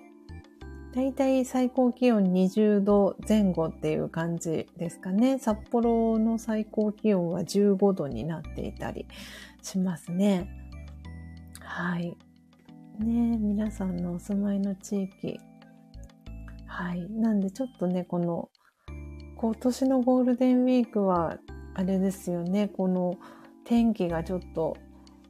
[0.94, 5.38] だいたい最高気温20度前後っていう感じですかね。
[5.38, 9.06] 札幌の最高気温は15度になっていたり
[9.62, 10.48] しますね。
[11.60, 12.16] はい。
[12.98, 15.40] ね皆さんのお住まいの地域。
[16.66, 17.10] はい。
[17.10, 18.50] なんでちょっとね、この、
[19.36, 21.38] 今年のゴールデンウィークは、
[21.74, 23.14] あれですよね、この
[23.64, 24.76] 天気がちょっと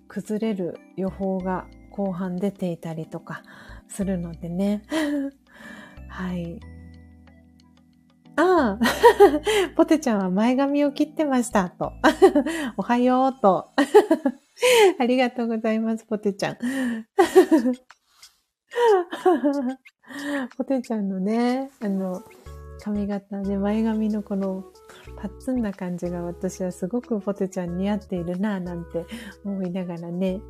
[0.09, 3.43] 崩れる予報が後半出ていたりとか
[3.89, 4.83] するのでね。
[6.09, 6.59] はい。
[8.37, 8.81] ああ、
[9.77, 11.93] ポテちゃんは前髪を切ってましたと。
[12.77, 13.71] おはようと。
[14.99, 16.57] ありがとうございます、ポテちゃん。
[20.57, 22.23] ポテちゃんのね、あの、
[22.83, 24.65] 髪型で前髪のこの
[25.17, 29.05] パッツンな感じが私はすごくポテちゃん似合っているなぁなんて
[29.45, 30.41] 思いながらね、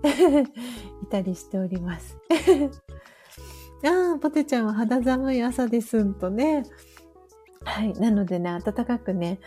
[1.03, 2.17] いたりしております。
[3.85, 6.63] ああ、ポテちゃんは肌寒い朝ですんとね。
[7.65, 7.93] はい。
[7.95, 9.39] なのでね、暖かくね、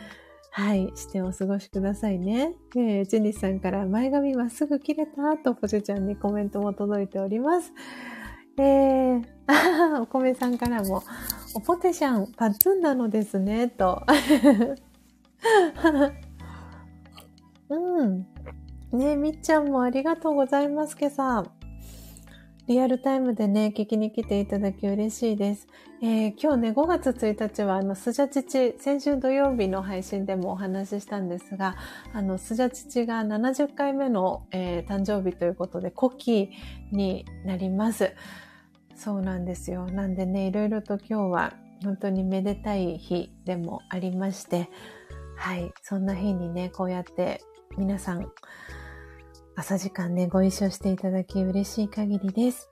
[0.51, 2.53] はい、してお過ごしくださいね。
[2.75, 7.73] えー、ジェニスさんから前髪まっすぐ切れたとポテちゃんにコメントも届いております。
[8.57, 9.23] えー、
[10.01, 11.03] お米さんからも、
[11.55, 14.01] おポテシャン、パッツンなのですね、と。
[17.69, 18.25] うん。
[18.93, 21.54] ねみっちゃんもありがとうございます、今朝。
[22.67, 25.67] リアルタイムでね、聞きに来ていただき嬉しいです。
[26.01, 31.75] えー、今日ね、5月1日は、あの、スジャチチ、先週土曜日の配信でもお話ししたんですが、
[32.11, 36.49] あの、スジャチチが70回目の、えー、誕生日ということで、古希
[36.91, 38.15] になります。
[38.95, 39.85] そうなんですよ。
[39.85, 44.71] なんでね、いろいろと今日は本当にめでたい日でもありまして、
[45.37, 47.43] はい、そんな日にね、こうやって
[47.77, 48.31] 皆さん、
[49.57, 52.69] 朝時間ね、ご一緒していただき嬉しい限りです。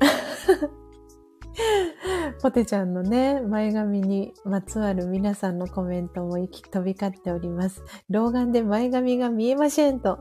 [2.40, 6.48] ポテちゃんのね、前髪にまつわる皆さんのコメントも飛
[6.82, 7.82] び交っております。
[8.08, 10.18] 老眼で前髪が見えませんと。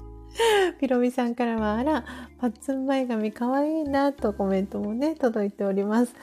[0.80, 2.04] ピロミさんからは、あら、
[2.38, 6.14] パッツン前髪かわいいなとコメントもね、届いております。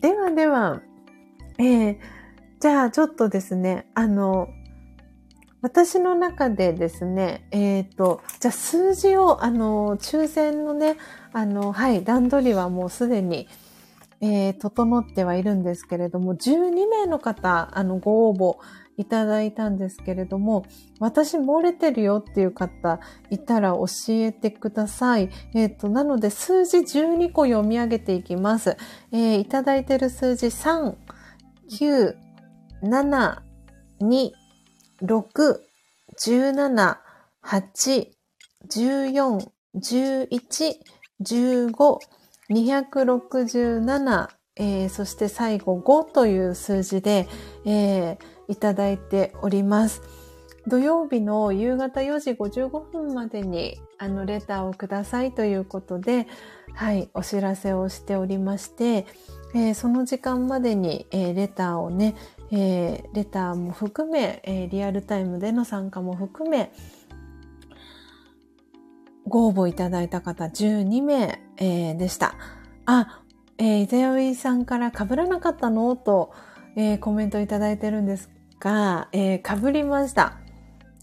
[0.00, 0.82] ではでは、
[1.58, 1.96] えー、
[2.60, 4.48] じゃあちょっとですね、あの、
[5.60, 10.96] 私の中でですね、えっ、ー、と、じゃあ数字を、あの、抽選のね、
[11.32, 13.48] あの、はい、段取りはもうすでに、
[14.20, 18.56] えー、整ってはいるんですけれども、12名の方、あの、ご応募
[18.96, 20.64] いただいたんですけれども、
[20.98, 22.98] 私漏れてるよっていう方
[23.30, 25.30] いたら教えてください。
[25.54, 28.76] えっ、ー、と、なので数字12個読み上げていきます。
[29.12, 30.96] えー、いただいてる数字3、
[31.70, 32.14] 9、
[32.82, 33.38] 7、
[34.00, 34.30] 2、
[35.02, 35.60] 6、
[36.18, 36.96] 17、
[37.44, 38.08] 8、
[38.68, 40.74] 14、11、
[41.22, 41.98] 15、
[42.50, 47.28] 267、えー、そして最後5という数字で、
[47.64, 48.18] えー、
[48.48, 50.02] いただいております。
[50.66, 56.26] 土曜日の夕方4時55分までにあのレターをくださいということで、
[56.74, 59.06] はい、お知らせをしておりまして、
[59.54, 62.16] えー、その時間までに、えー、レターをね、
[62.50, 66.72] えー、レターも含め、えリアルタイムでの参加も含め、
[69.26, 72.34] ご応募いただいた方12名、えでした。
[72.86, 73.22] あ、
[73.58, 75.94] えー、イザヨイさんから被らなかったの？
[75.96, 76.32] と、
[76.76, 78.30] えー、コメントいただいてるんです
[78.60, 80.38] が、えー、被りました。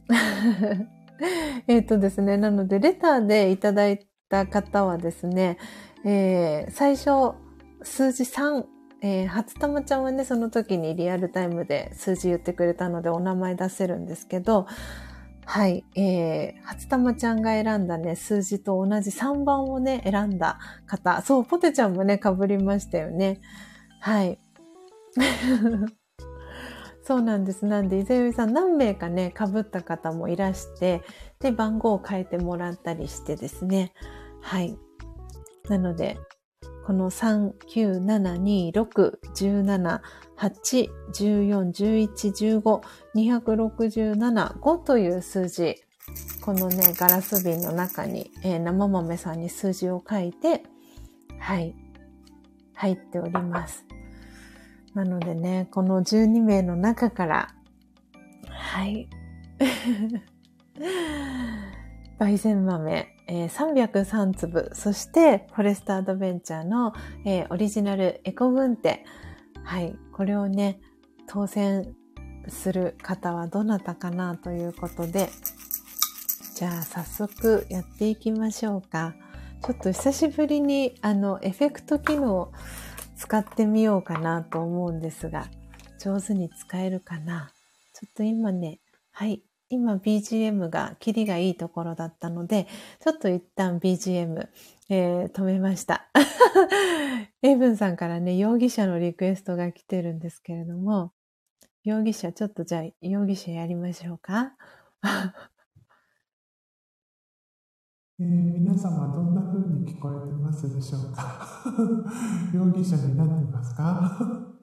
[1.68, 5.58] えっとですね、なので、レターでいただいた方はですね、
[6.04, 7.36] えー、最初、
[7.84, 8.64] 数字3、
[9.08, 14.66] えー、初玉ちゃんはね、その時にリアルタイムで数字言ってくれたのでお名前出せるんですけど、
[15.46, 20.58] はい、えー、初玉ちゃんが選んだね、数字と同じ3番をね、選んだ
[20.88, 21.22] 方。
[21.22, 23.42] そう、ポテちゃんもね、被りましたよね。
[24.02, 24.40] はい。
[27.06, 27.68] そうなんです。
[27.68, 31.04] なんで、伊沢さん何名かね、被った方もいらして、
[31.40, 33.94] で、番号を変えてもらったりしてですね。
[34.42, 34.76] はい。
[35.70, 36.18] なので、
[36.86, 40.02] この3、9、7、2、6、17、
[40.38, 42.82] 8、14、11、15、
[43.16, 45.78] 267、5という数字、
[46.42, 50.62] このね、ガラス瓶の中に、えー、生豆さんに数字を書いて、
[51.40, 51.74] はい、
[52.76, 53.84] 入っております。
[54.94, 57.56] なのでね、この12名の中から、
[58.48, 59.10] はい。
[62.20, 66.94] 焙煎豆、えー、303粒、そしてフォレストアドベンチャーの、
[67.26, 69.04] えー、オリジナルエコ軍手。
[69.64, 69.96] はい。
[70.12, 70.80] これをね、
[71.28, 71.96] 当選
[72.48, 75.30] する方はどなたかなということで、
[76.56, 79.16] じゃあ早速やっていきましょうか。
[79.66, 82.52] ちょっと久しぶりにあのエフェクト機能
[83.18, 85.48] 使ってみようかなと思うんですが、
[86.00, 87.52] 上手に使えるかな？
[87.94, 88.80] ちょっと今ね、
[89.12, 89.42] はい、
[89.76, 92.68] 今 BGM が、キリがいいところだったので、
[93.02, 94.48] ちょっと一旦 BGM、
[94.90, 96.08] えー、止めました。
[97.44, 101.12] エイブンさんからね、容疑者のリクエストが来てるんですけれども、
[101.84, 104.54] 容疑者、ちょっとじゃあ、容疑者やりましょうか。
[108.18, 111.64] えー、皆様どんな風に聞こえてますでしょうか？
[112.54, 114.56] 容疑者になってますか？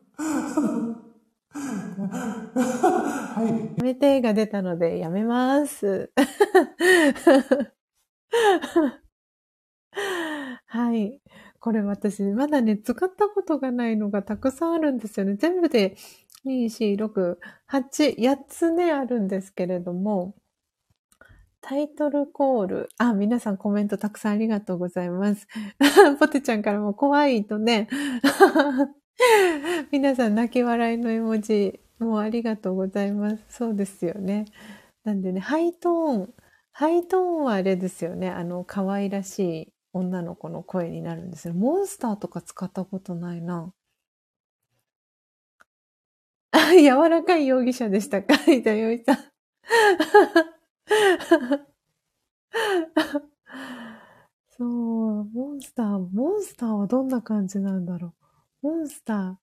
[1.53, 3.49] はい。
[3.79, 6.13] やめてが出たのでやめます。
[10.67, 11.21] はい。
[11.61, 15.37] これ私、まだね、使ったことがないのがたくさんあるんですよね。
[15.37, 15.97] 全部で
[16.47, 17.39] 2、4、6、
[17.71, 20.35] 8、8つね、あるんですけれども、
[21.61, 22.89] タイトルコール。
[22.99, 25.47] あ、皆さんコメントたくさんありがとうございます。
[26.19, 27.89] ポテちゃんからも怖いとね。
[29.93, 33.45] 皆さん泣き笑いの絵文字、もうありがとうございます。
[33.49, 34.47] そうですよね。
[35.05, 36.35] なんでね、ハイトーン。
[36.73, 38.31] ハイトーンはあれですよね。
[38.31, 41.55] あの、可愛らしい女の子の声になるんですよ。
[41.55, 43.73] モンスターとか使ったことないな。
[46.79, 48.35] 柔らかい容疑者でしたか？
[48.53, 49.17] いたよいさん。
[54.51, 58.22] そう、モンスター、モンスターはどんな感じなんだろう。
[58.63, 59.35] モンスター。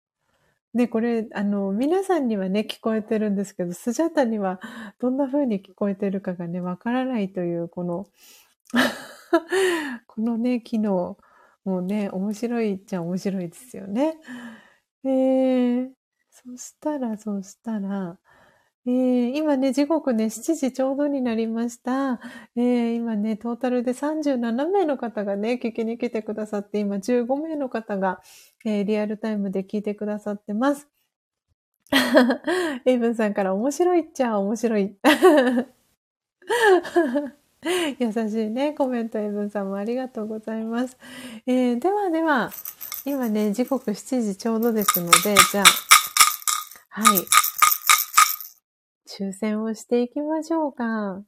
[0.73, 4.59] ね、これ、あの、皆さんにはね、聞こえてるんですけど、スジャタには
[4.99, 8.07] どんな風に聞こえてるかがね、わからないという、この
[10.07, 11.17] このね、機能、
[11.65, 14.15] もうね、面白いっちゃ面白いですよね。
[15.03, 15.89] えー、
[16.29, 18.19] そしたら、そしたら、
[18.89, 22.19] えー、今ね、時刻ね、7時ちょうどになりました。
[22.55, 28.19] えー、今ね、トータルで37名の方がね、聞きに来てくださって、今15名の方が、
[28.65, 30.87] えー、リアルタイムで聞いてくださってます。
[32.85, 34.95] エイブンさんから面白いっちゃ面白い。
[37.99, 40.97] 優しいね、コメントエイブンさんもありがとうございます。
[41.45, 42.49] えー、ではでは、
[43.05, 45.65] 今ね、時刻7時ちょうどですので、じゃあ、
[46.89, 47.48] はい。
[49.09, 51.23] 抽選をしていきましょうか。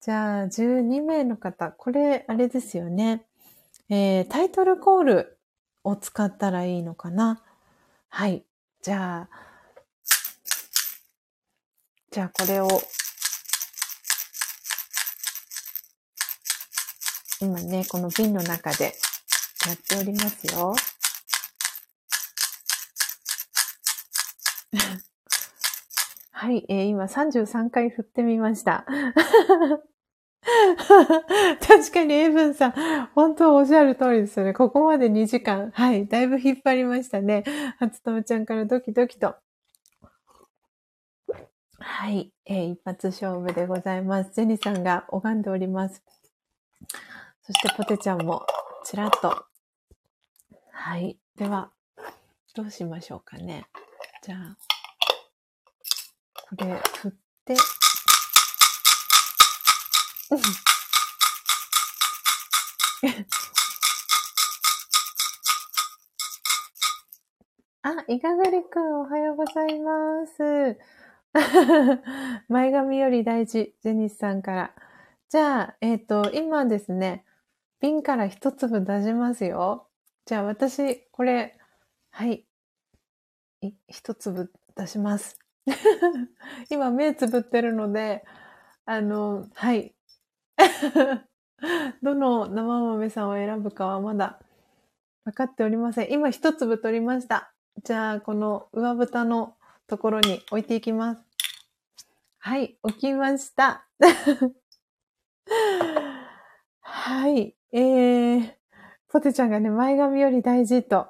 [0.00, 1.72] じゃあ、12名の方。
[1.72, 3.26] これ、あれですよね。
[3.90, 5.38] えー、タイトルコール
[5.84, 7.42] を使ったらいいのかな？
[8.08, 8.46] はい。
[8.80, 9.30] じゃあ、
[12.10, 12.68] じゃあこれを、
[17.42, 18.94] 今ね、この瓶の中で
[19.66, 20.74] やっておりますよ。
[26.40, 28.86] はい、えー、今33回振ってみました。
[31.66, 34.52] 確かにエイブンさん、本当おっしゃる通りですよね。
[34.52, 35.72] ここまで2時間。
[35.72, 37.42] はい、だいぶ引っ張りましたね。
[37.80, 39.34] 初友ちゃんからドキドキと。
[41.80, 44.30] はい、えー、一発勝負でございます。
[44.32, 46.04] ジェニさんが拝んでおります。
[47.42, 48.46] そしてポテちゃんも
[48.84, 49.44] ちらっと。
[50.70, 51.72] はい、では、
[52.54, 53.66] どうしましょうかね。
[54.22, 54.77] じゃあ、
[56.48, 57.12] これ振っ
[57.44, 57.54] て、
[67.82, 70.78] あ、いかがりくんおはようございます。
[72.48, 74.74] 前髪より大事、ジェニスさんから。
[75.28, 77.26] じゃあ、えっ、ー、と、今ですね、
[77.78, 79.90] 瓶から一粒出しますよ。
[80.24, 81.58] じゃあ私、これ、
[82.10, 82.46] はい。
[83.86, 85.38] 一粒出します。
[86.70, 88.24] 今目つぶってるので、
[88.84, 89.94] あの、はい。
[92.02, 94.38] どの生豆さんを選ぶかはまだ
[95.24, 96.12] 分かっておりません。
[96.12, 97.52] 今一粒取りました。
[97.84, 101.24] じゃあ、この上蓋のところに置いていきます。
[102.38, 103.86] はい、置きました。
[106.80, 108.54] はい、えー、
[109.08, 111.08] ポテちゃんがね、前髪より大事と。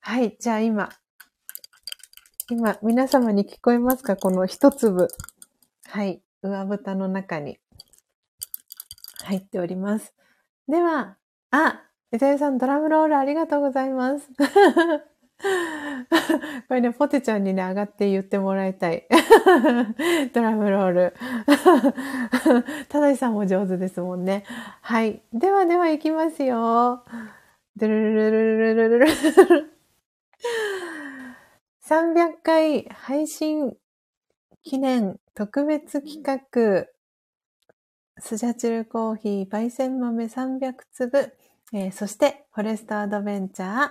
[0.00, 0.88] はい、じゃあ今、
[2.48, 4.14] 今、皆様に聞こえますか？
[4.14, 5.08] この一粒。
[5.88, 6.22] はい。
[6.42, 7.58] 上蓋の中に
[9.24, 10.14] 入っております。
[10.68, 11.16] では、
[11.50, 11.82] あ、
[12.12, 14.28] 伊沢さん、ドラムロールありがとうございます。
[16.68, 19.08] これね、ポテちゃんにね、上がって言ってもらいたい。
[20.32, 21.14] ドラムロール。
[22.88, 24.44] ただしさんも上手ですもんね。
[24.82, 25.20] はい。
[25.32, 27.02] ではでは行きますよ。
[27.76, 29.06] ドゥルルルルルルル
[29.48, 29.72] ル。
[31.88, 33.76] 300回配信
[34.64, 36.88] 記念特別企画、
[38.18, 41.32] スジャチルコーヒー焙煎豆300粒、
[41.72, 43.90] えー、そしてフォレストアドベンチャー、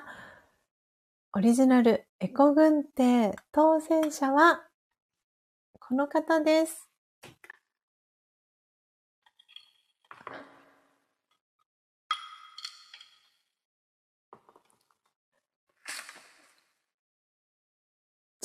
[1.35, 4.65] オリジナルエコ軍艇当選者は、
[5.79, 6.89] この方です。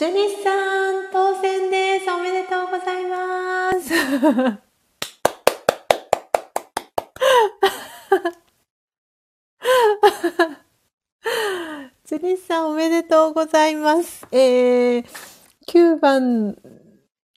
[0.01, 0.51] ジュニスさ
[0.93, 2.11] ん、当選です。
[2.11, 3.91] おめでとうございます。
[12.09, 14.27] ジュニスさん、おめでとうございます。
[14.33, 15.05] えー、
[15.69, 16.57] 9番、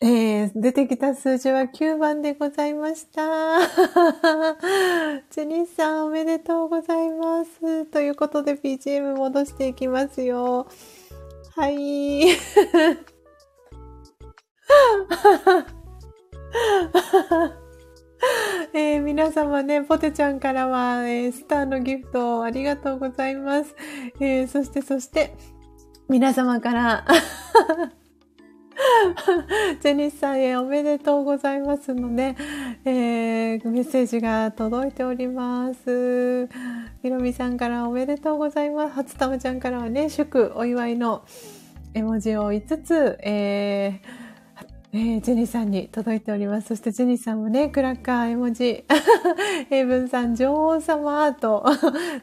[0.02, 3.60] えー、出てきた数字は9番でございました。
[5.32, 7.86] ジュニスさん、おめでとうございます。
[7.88, 10.66] ということで、BGM 戻していきますよ。
[11.56, 12.30] はい。
[18.74, 23.76] えー皆様ね、ポテちゃんからは、えースターのギフトをありがとうございます。
[24.20, 25.36] えーそして、そして、
[26.10, 27.06] 皆様から、
[29.82, 32.36] ジェニスさんへおめでとうございますのね、
[32.86, 36.48] えーメッセージが届いております。
[37.02, 38.94] ひろみさんからおめでとうございます。
[38.94, 41.24] 初玉ちゃんからはね、祝お祝いの
[41.94, 44.24] 絵文字を5つ、えー
[44.96, 46.68] えージェニーさんに届いております。
[46.68, 48.86] そしてジェニーさんもね、クラッカー絵文字、
[49.70, 51.66] ヘイブンさん女王様と、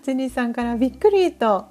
[0.03, 1.66] ジェニーさんからびっくりと、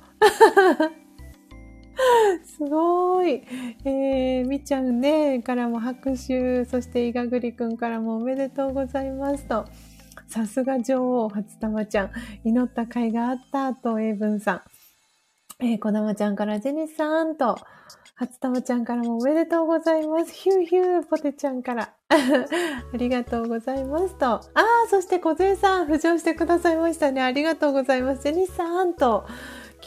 [2.44, 3.44] すごい。
[3.86, 9.66] えー、みちゃんね、からも拍手、そしていがぐりくんからもおめでとうございますと、
[10.28, 12.12] さすが女王、初玉ちゃん、
[12.44, 14.62] 祈った甲斐があったと、エイブンさん。
[15.62, 17.58] えー、こだまちゃんからジェニスさんと、
[18.16, 20.34] 初玉ちゃんからもおめでとうございます。
[20.34, 21.94] ヒューヒュー、ポテちゃんから。
[22.10, 24.26] ありがとうございますと。
[24.28, 27.22] あー、そして小杖さん、浮上してくださいましたね。
[27.22, 28.24] ありがとうございます。
[28.24, 29.26] ジェニスさんと、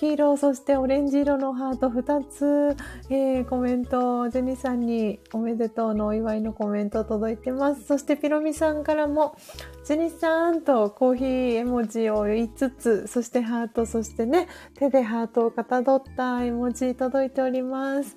[0.02, 2.76] 黄色、そしてオレンジ色のハート2つ、
[3.08, 7.84] えーコメント、ジェニーさんにおめでとうのお祝いのコメント届いてます。
[7.84, 9.36] そしてピロミさんからも、
[9.84, 18.16] ジェニーさんとコーヒー絵文字を5つ、そしてハート、そしてね、手でハートをかたどった絵文字届いております。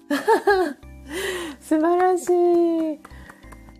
[1.61, 2.99] 素晴らしい。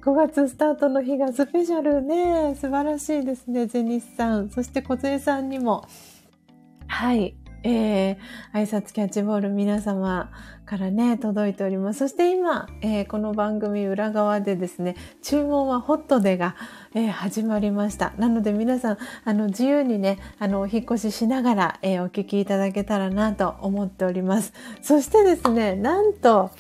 [0.04, 2.54] 5月スタートの日がスペシャルね。
[2.54, 4.52] 素晴らしいですね、ジェニスさん。
[4.52, 5.84] そして小杖さんにも、
[6.86, 7.36] はい。
[7.68, 10.32] えー、挨拶キャッチボール皆様
[10.68, 12.00] からね、届いております。
[12.00, 16.56] そして今、えーこの番組裏側でですね、注文はホットでが、
[16.94, 18.14] えー始まりました。
[18.20, 24.54] なので皆さん、あの、自由にね、あの、お引っ越ししながら、えーお聞きいただけたらなと思っております。
[24.84, 26.52] そしてですね、なんと、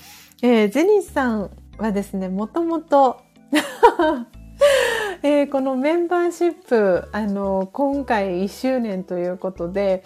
[0.42, 3.22] えージェニスさんはですね、もともと、
[5.22, 10.04] えーこのメンバーシップ、あの、今回1周年ということで、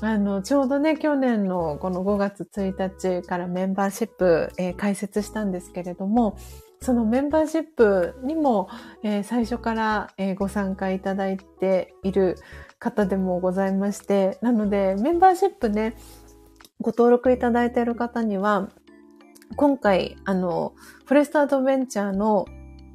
[0.00, 6.38] あの、ちょうどね、去年のこの5月1日からメンバーシップ、えー開設したんですけれども、
[6.80, 8.68] そのメンバーシップにも、
[9.02, 12.36] えー最初から、えーご参加いただいている
[12.78, 15.96] 方でもございまして、なので、メンバーシップね、
[16.80, 18.68] ご登録いただいている方には、
[19.56, 20.74] 今回、あの、
[21.06, 22.46] フォレストアドベンチャーの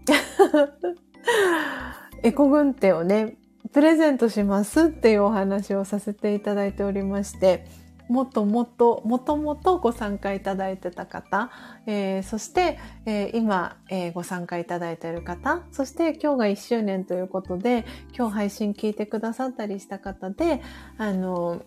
[2.24, 3.36] エコ軍手をね、
[3.72, 7.66] プレゼントしますっていうお話をさせていただいておりまして、
[8.10, 11.50] もっともっと、もともとご参加いただいてた方、
[11.86, 17.86] えーそして、えー今、えーご参加いただいている方、そして今日が1周年ということで、
[18.16, 20.62] 今日配信聞いてくださったりした方で、
[20.98, 21.64] あの、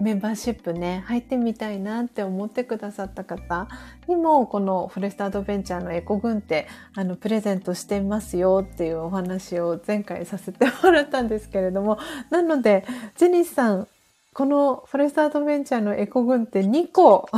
[0.00, 3.68] メンバーシップね、入ってみたいなって思ってくださった方
[4.08, 11.98] にも、このフォレストアドベンチャーのエコ軍手、あの、プレゼントしてますよっていうお話を前回させてもらったんですけれども、
[12.30, 12.86] なので、
[13.16, 13.88] ジェニスさん、
[14.32, 17.28] このフォレストアドベンチャーのエコ軍手2個、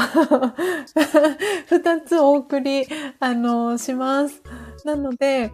[1.69, 2.87] 2つお送り、
[3.19, 4.43] あの、します。
[4.85, 5.51] なので、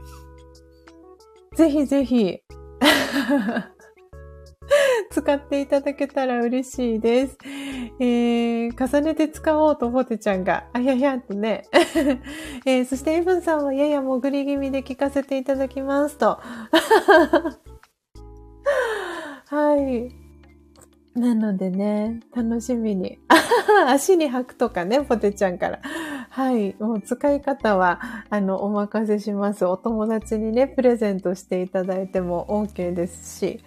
[1.57, 2.41] ぜひぜひ、
[5.11, 7.39] 使っていただけたら嬉しいです。
[8.01, 11.65] えー、重ねて使おうとポテちゃんが、あややっとね。
[12.67, 16.39] えー、そしてエブンさんはやや潜り気味で聞かせていただきますと。
[19.47, 20.15] はい。
[21.19, 23.19] なのでね、楽しみに。
[23.89, 25.81] 足に履くとかね、ポテちゃんから。
[26.31, 26.77] はい。
[26.79, 28.01] もう使い方は、
[28.31, 29.65] あの、お任せします。
[29.65, 33.61] お友達にね、プレゼントしていただいても OK ですし。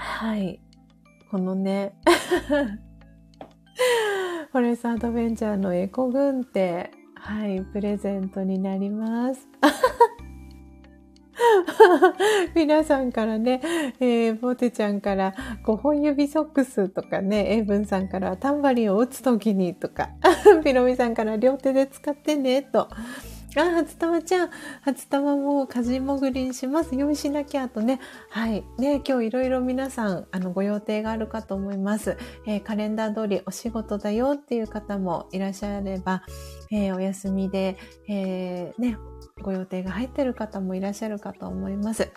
[0.00, 0.60] はい。
[1.30, 1.94] このね、
[4.50, 9.46] フォレスアドベンチャーのエコ軍手、はい、プレゼントになります。
[12.56, 13.60] 皆さんからね、
[14.00, 15.34] えー、ポテちゃんから
[15.66, 20.08] 5本指ソックスとかね、エイブンさんからタンバリンを打つときにとか、
[20.64, 22.88] ピロミさんから両手で使ってね、と。
[23.56, 24.50] あ、初玉ちゃん。
[24.82, 26.94] 初玉もかじもぐりにします。
[26.94, 28.00] 用意しなきゃとね。
[28.28, 28.64] はい。
[28.78, 32.16] ね、今日いろいろ皆さん、あの、ご予定があるかと思います。
[32.46, 36.22] えー、カレンダー通りお仕事だよっていう方もいらっしゃれば、
[36.70, 37.76] えー、お休みで、
[38.08, 38.98] えー、ね、
[39.42, 42.12] ご予定が入ってる方もいらっしゃるかと思います。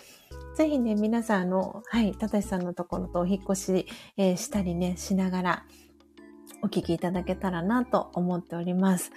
[0.56, 3.86] ぜひね、皆さん、あの、はい、たたしさんのところとお引越し、
[4.16, 5.66] え、したりね、しながら、
[6.64, 9.12] お聞きいただけたらなと思っております。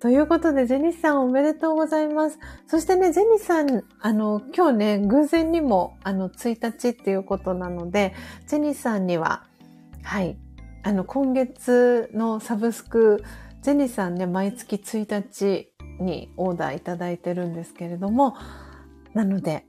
[0.00, 2.38] ということで、ゼニスさんおめでとうございます。
[2.68, 8.14] そしてね、ゼニスさん、あの、今日ね、偶然にも、あの、1日っていうことなので、
[8.46, 9.42] ゼニスさんには、
[10.04, 10.36] はい、
[10.84, 13.24] あの、今月のサブスク、
[13.62, 18.36] ゼニスさんね、毎月1日にオーダーいただいてるんですけれども、
[19.12, 19.66] なので、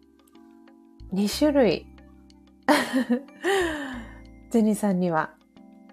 [1.15, 1.87] 2種類、
[4.51, 5.33] ゼニさんには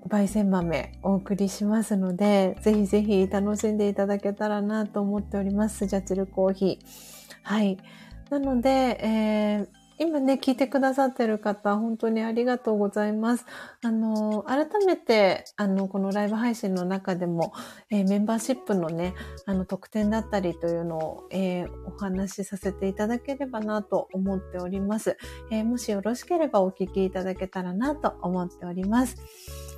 [0.09, 5.87] 焙煎豆お送りしますので、ぜひぜひ楽しんでいただけたらなと思っております。
[5.87, 6.87] ジャチルコーヒー。
[7.43, 7.79] はい。
[8.31, 8.71] なので、
[9.03, 9.69] えー、
[9.99, 13.45] 今ね、聞いてくださってる方、本当にありがとうございます。
[13.85, 17.53] あの、改めて、あの、このライブ配信の中でも、
[17.91, 19.15] えー、メンバーシップのね、
[19.45, 25.19] あの、特典だったりというのを、えー、お話しさせていただければなと思っております。
[25.51, 29.70] えー、もしよろしければお聞きいただけたらなと思っております。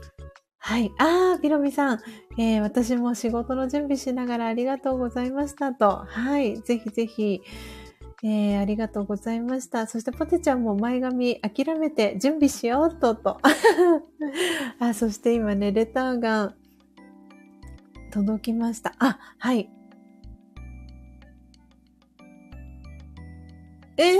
[0.64, 0.92] はい。
[0.96, 2.00] あー、ピロミさん。
[2.38, 6.04] えー、私も仕事の準備しながらありがとうございましたと。
[6.06, 6.60] はい。
[6.62, 7.42] ぜひぜひ、
[8.22, 9.88] えー、ありがとうございました。
[9.88, 13.40] そしてポテちゃんも前髪諦めて準備しようと、と。
[14.78, 16.54] あ、そして今ね、レターが
[18.12, 18.94] 届きました。
[19.00, 19.68] あ、はい。
[23.96, 24.12] え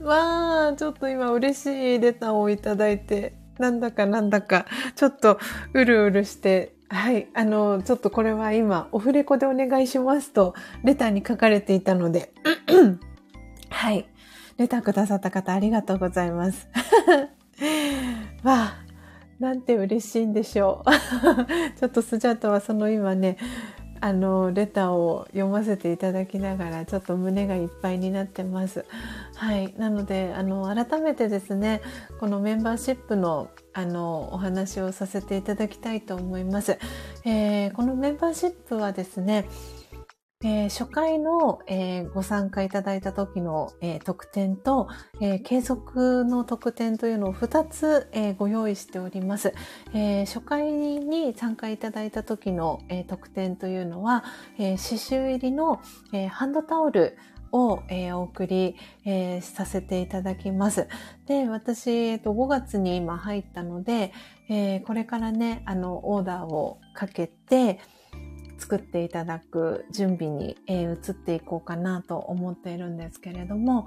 [0.00, 5.38] ー、わー、ちょっと今嬉しいレターをいただいて、なんだかなんだか、ちょっと
[5.72, 7.26] うるうるしてはい。
[7.34, 10.54] あの、ちょっとこれは今、オフレコでお願いしますと、
[10.84, 12.32] レターに書かれていたので、
[13.68, 14.06] はい。
[14.58, 16.68] レターくださった方ありがとうございます。
[18.44, 18.84] わあ、
[19.40, 20.90] なんて嬉しいんでしょう。
[21.76, 23.38] ちょっとスジャートはその今ね、
[24.04, 28.84] あの、レターを読ませていただきながら、ちょっと胸がいっぱいになってます。
[29.34, 29.72] はい。
[29.78, 31.80] なので、あの、改めてですね、
[32.20, 36.78] このメンバーシップの、あの、お話をさせていただきたいと思います。
[37.24, 39.46] えー、このメンバーシップはですね、
[40.46, 44.88] えー、初回の、えー、ご参加いただいた時の、えー、特典と、
[45.18, 49.54] え継続の特典というのを2つ、えご用意しております。
[49.94, 54.22] え初回に参加いただいた時の、え特典というのは、
[54.58, 55.80] え刺繍入りの、
[56.12, 57.16] えハンドタオル
[57.54, 60.88] を、えー、お送り、えー、させていただきます。
[61.26, 64.12] で、私、えっと、5月に今入ったので、
[64.48, 67.78] えー、これからね、あの、オーダーをかけて、
[68.58, 73.86] 作っていただく準備に、移っていこうかなと思っているんですけれども、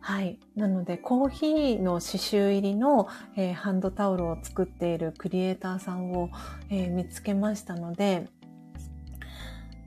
[0.00, 0.38] はい。
[0.54, 6.30] なので、コーヒーの刺繍入りの、えー、ハンドタオルを作っているクリエイターさんを、
[6.70, 8.28] えー、見つけましたので、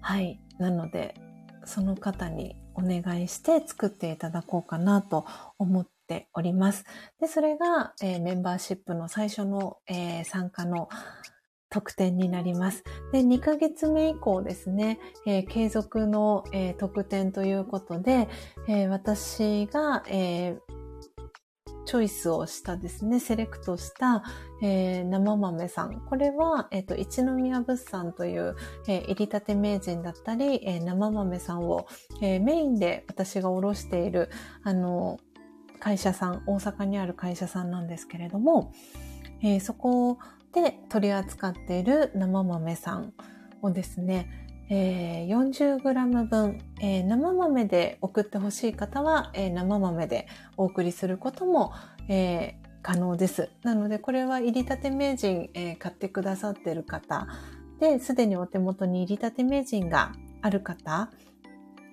[0.02, 0.42] はい。
[0.58, 1.16] なので、
[1.64, 5.26] その方にお願いして作っていただこうかなと
[5.58, 6.84] 思っております。
[7.22, 10.90] で、それが、えー、メンバーシップの最初の、え参加の
[11.70, 12.84] 特典になります。
[13.12, 18.28] で、2ヶ月目以降ですね、えー、継続の、えー、特典ということで、
[18.68, 20.58] えー、私が、え
[21.86, 24.24] チョイスをしたですね、セレクトした、
[24.62, 26.02] え生豆さん。
[26.02, 28.56] これは、えっ、と、一宮物産という、
[28.88, 31.88] え入りたて名人だったり、え生豆さんを、
[32.22, 34.30] えメインで私がおろしている、
[34.62, 35.18] あの、
[35.80, 38.72] 会社さん、大阪にある会社さんなんですけれども、
[39.42, 40.20] えそこ
[40.54, 43.14] で取り扱っている生豆さん
[43.62, 44.30] をですね、
[44.70, 50.28] えー、40g 分、えー、生豆で送ってほしい方は、えー、生豆で
[50.58, 51.74] お送りすることも、
[52.08, 53.50] えー、可能です。
[53.64, 57.28] なので、これは入りたて名人、えー、買ってくださっている方
[57.80, 61.10] で、すでにお手元に入りたて名人がある方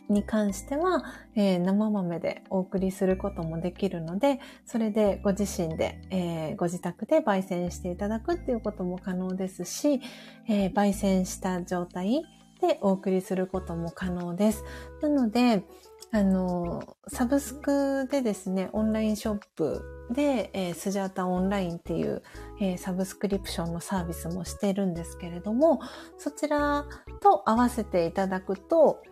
[0.08, 1.04] に関しては、
[1.34, 10.00] えー、生豆でお送りすることもできるので、それでご自身で、えー、ご自宅で焙煎していただくっていうことも可能ですし、
[10.48, 12.24] えー、焙煎した状態
[12.60, 14.64] でお送りすることも可能です。
[15.02, 15.64] なので、
[16.12, 22.22] あの、サブスクでですね、オンラインショップで、えー、スジャータオンラインっていう、
[22.60, 25.80] えー、サブスクリプションのサービスもしているんですけれども、
[26.16, 26.86] そちら
[27.20, 29.02] と合わせていただくと、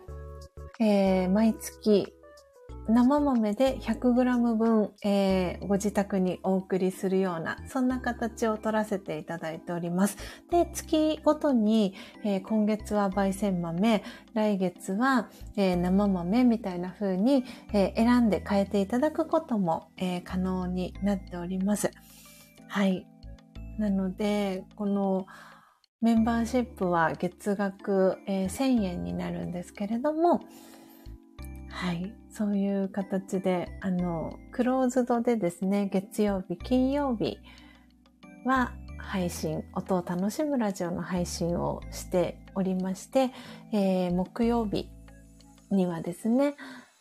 [0.79, 2.13] えー、毎月
[2.87, 10.17] 生豆で 100g 分、えー、ご自宅にお送りするような、そんな形を取らせていただいております。
[10.51, 14.03] で、月ごとに、えー、今月は焙煎豆、
[14.35, 17.43] 来月は、えー、生豆みたいな風に、
[17.73, 21.89] え選んで変えていただくことも、え可能になっております。
[22.67, 23.07] はい。
[23.79, 25.25] なので、この、
[26.05, 30.45] メンバーシップは月額、え1000円になるんですけれども、
[31.67, 32.13] はい。
[32.29, 37.39] そういう形で、あの、クローズドでですね、月曜日、金曜日
[38.45, 43.31] は配信、音を楽しむラジオの配信をしておりまして、
[43.73, 44.91] えー、木曜日
[45.71, 46.55] にはですね、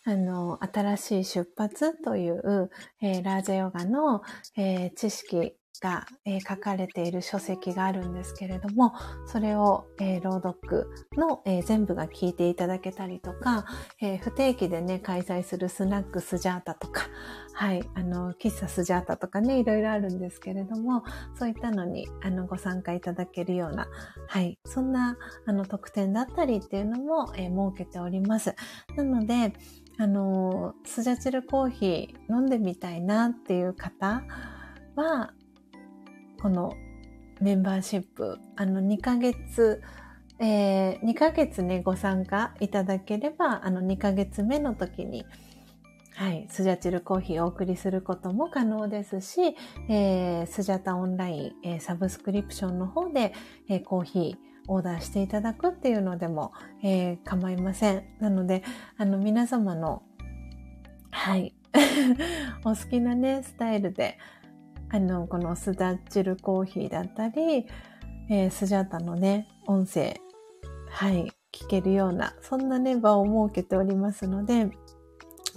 [0.05, 2.71] あの、新しい出発という、
[3.03, 4.23] えー、ラージャヨガの、
[4.57, 8.95] えー、知識が、えー、書かれている書籍があるんですけれども、
[9.27, 13.67] それを、えー、朗読の、えー、全部が聞いていただけたりとか、
[14.01, 17.03] え不定期でね、開催するスナックスジャータとか、
[17.53, 21.05] はい、あの、喫茶スジャータとかね、いろいろあるんですけれども、
[21.39, 23.87] そういったのに、あの、ご参加いただけるような、
[24.27, 28.55] はい、そんな、あの、特典だったりっていうのも、え設けております。
[28.97, 29.53] なので、
[29.99, 34.23] あの、スジャチルコーヒー飲んでみたいなっていう方
[34.97, 35.35] は、
[36.45, 36.77] この
[37.41, 39.83] メンバーシップ、あの2ヶ月、
[40.39, 45.25] えー、2ヶ月ね、ご参加いただければ、あの2ヶ月目の時に、
[46.15, 49.57] はい、スジャチルコーヒーをお送りすることも可能ですし、
[49.89, 53.33] えー、スジャタオンライン、えー、サブスクリプションの方で、
[53.71, 54.37] えー、コーヒー
[54.69, 58.05] オーダーしていただくっていうのでも、えー、構いません。
[58.21, 58.63] なので、
[58.99, 60.03] あの皆様の、
[61.11, 61.55] はい、
[62.65, 64.19] お好きなね、スタイルで、
[64.95, 67.67] あの、このスダッチルコーヒーだったり、
[68.31, 70.21] えー、スジャータのね、音声、
[70.89, 74.71] はい、聞けるような、そんなね、場を設けておりますので、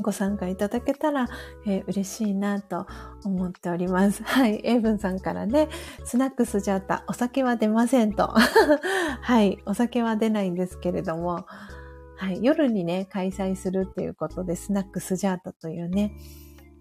[0.01, 1.27] ご参加いただけたら、
[1.67, 2.88] えー、嬉しいなと
[3.25, 4.24] 思っております。
[4.25, 4.59] はい。
[4.64, 5.69] エイブンさんからね、
[6.03, 8.33] スナックスジャータ、お酒は出ませんと。
[9.22, 9.59] はい。
[9.67, 11.45] お酒は出ないんですけれども、
[12.16, 12.43] はい。
[12.43, 16.16] 夜にね、開催するっていうことで、スナックスジャータというね、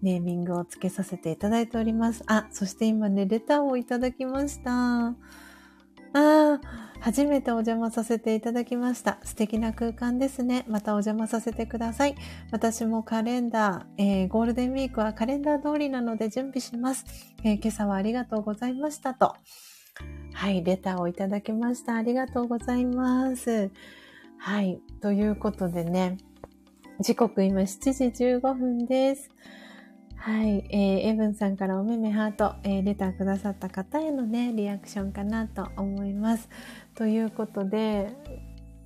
[0.01, 2.23] ネーミングをつけさせていただいております。
[2.27, 5.07] あ、そして今ね、レターをいただきました。
[5.09, 5.13] あ
[6.13, 6.61] あ、
[6.99, 9.19] 初めてお邪魔させていただきました。
[9.23, 10.65] 素敵な空間ですね。
[10.67, 12.15] またお邪魔させてください。
[12.51, 17.05] 私もカレンダー、えー、ゴールデンウィークはカレンダー通りなので準備します。
[17.43, 19.35] えー、今朝はありがとうございましたと。
[20.33, 21.95] はい、レターをいただきました。
[21.95, 23.71] ありがとうございます。
[24.37, 26.17] はい、ということでね、
[26.99, 29.29] 時刻今7時15分です。
[30.17, 36.49] はい、えー、エブンさんからおめめハート、えー、レターくださった方へのね、リアクションかなと思います。
[36.95, 38.13] ということで、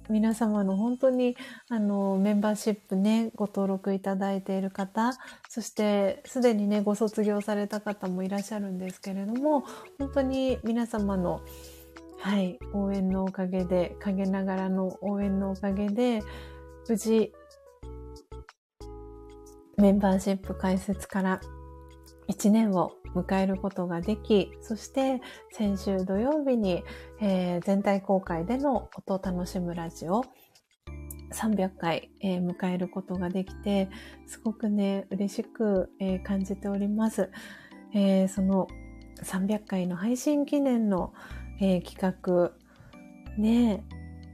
[0.09, 1.37] 皆様の本当に
[1.69, 5.13] あのメンバーシップね、ご登録いただいている方、
[5.49, 9.63] そしてすでにね、ご卒業された方もいらっしゃるんですけれども、
[9.97, 11.41] 本当に皆様の
[12.19, 16.21] はい、応援のおかげで、陰ながらの応援のおかげで、
[16.87, 17.33] 無事
[19.77, 21.41] メンバーシップ開設から
[22.29, 26.83] 1年を迎えることができ、そして先週土曜日に、
[27.19, 30.23] えー、全体公開での音楽しむラジオ
[31.33, 33.89] 300回、えー、迎えることができて、
[34.27, 37.29] すごくね、嬉しく、えー、感じております。
[37.93, 38.67] えその
[39.23, 41.13] 300回の配信記念の、
[41.59, 42.53] 企画、
[43.37, 43.83] ね、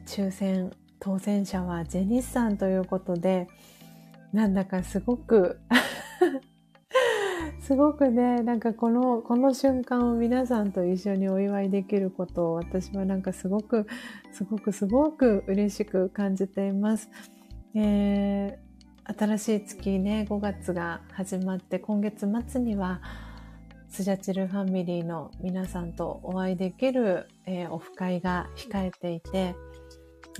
[0.05, 3.47] 抽選、当選者はジェニスさんということで、
[4.33, 5.59] なんだかすごく
[7.61, 13.87] すごくね、なんかこの、この瞬間を皆さんと一緒にお祝いできることを私はなんかすごく、
[14.31, 17.09] すごくすごく嬉しく感じています。
[17.75, 23.01] えー、新しい月ね、5月が始まって今月末には
[23.89, 29.55] スジャチルファミリーの皆さんとお会いできる、えー、オフ会が控えていて、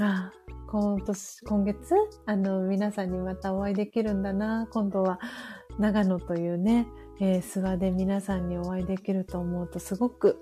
[0.05, 0.31] あ
[0.67, 1.95] 今年、今月、
[2.25, 4.67] あの、皆さんにまたお会いできるんだな。
[4.71, 5.19] 今度は、
[5.79, 6.87] 長野というね、
[7.19, 10.39] えー、諏訪で皆さんにお会いできると思うとすごく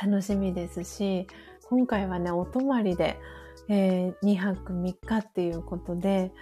[0.00, 1.26] 楽しみですし、
[1.68, 3.18] 今回はね、お泊まりで、
[3.68, 6.32] えー、2泊3日っていうことで、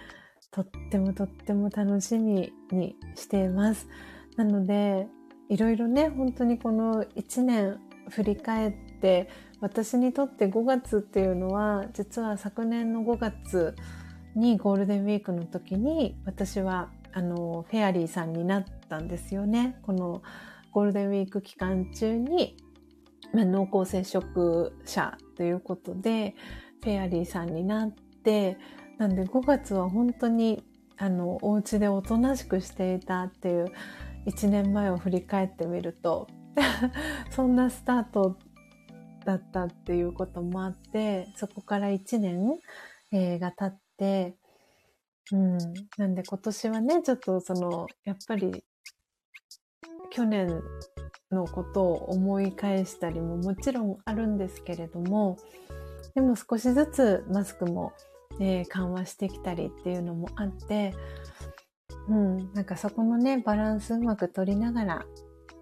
[0.51, 3.87] とってもとっても楽しみにしています。
[4.35, 5.07] なので、
[5.49, 9.29] いろいろね、本当にこの1年振り返って、
[9.59, 13.75] 私にとって5月っていうのは、実は昨年の5月
[14.35, 19.79] にゴールデンウィークの時に、私は、あの、フェアリーさんになったんですよね。
[19.81, 20.21] この
[20.71, 22.57] ゴールデンウィーク期間中に、
[23.33, 26.35] まあ、濃厚接触者ということで、
[26.83, 28.57] フェアリーさんになって、
[28.97, 30.63] なんで5月は本当に
[30.97, 33.71] あの、お家でおとなしくしていたっていう
[34.25, 36.27] 1年前を振り返ってみると、
[37.29, 38.37] そんなスタート
[39.27, 42.57] だったっていうこともあって、そこから1年、
[43.11, 44.37] えー、が経って、
[45.33, 45.57] うん。
[45.97, 48.63] なんで今年はね、ちょっとその、やっぱり、
[50.11, 50.61] 去年
[51.29, 55.37] のことを思い返したりももちろんあるんですけれども、
[56.15, 57.91] でも少しずつマスクも、
[58.39, 60.93] えー、緩和してきたりっていうのもあって、
[62.07, 65.05] うん、なんかそこのね、バランスうまく取りながら、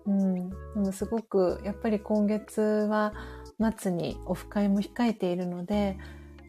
[0.06, 3.14] うん、でもすごくやっぱり今月は
[3.60, 5.98] 末にオフ会も控えているので、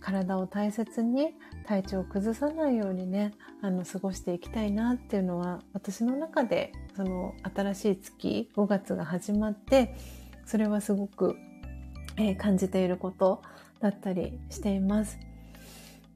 [0.01, 1.35] 体を大切に
[1.67, 9.97] 体調を崩さないようにね、あの、過ごしていきたいなっていうのは、私の中で、その、新しい月、5月が始まって、
[10.45, 11.35] それはすごく、
[12.17, 13.43] えー、感じていること
[13.81, 15.19] だったりしています。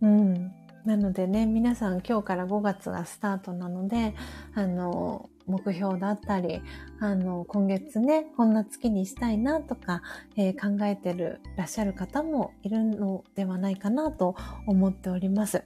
[0.02, 0.52] うん。
[0.84, 4.14] なのでね、皆さん今日から5月がスタートなので、
[4.54, 6.62] あの、目標だったり、
[7.00, 10.02] あの、今月ね、こんな月にしたいなとか、
[10.36, 15.64] えー、考えてるらっしゃる方もいるのではないかなと思っております。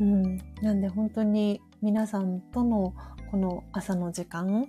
[0.00, 0.38] うん。
[0.62, 2.94] なんで本当に皆さんとの
[3.30, 4.68] この朝の時間、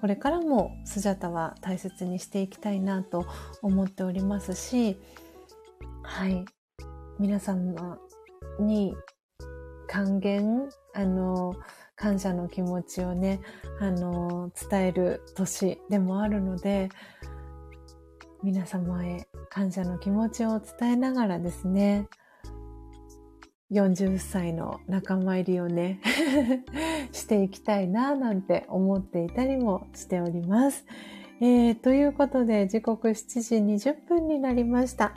[0.00, 3.26] これからもスジャタは大切にしていきたいなと
[3.62, 4.98] 思っておりますし、
[6.02, 6.44] はい。
[7.18, 7.98] 皆様
[8.60, 8.94] に
[9.88, 11.54] 還元、あの、
[11.98, 13.40] 感謝の気持ちをね、
[13.80, 16.88] あの、伝える年でもあるので、
[18.42, 22.08] 皆様へ感謝の気持ちを伝えながらですね、
[23.72, 26.00] 40歳の仲間入りをね
[27.12, 30.86] していきたいななんて思っていたりもしております。
[31.40, 35.12] えー、ということで時刻7時20分になりました。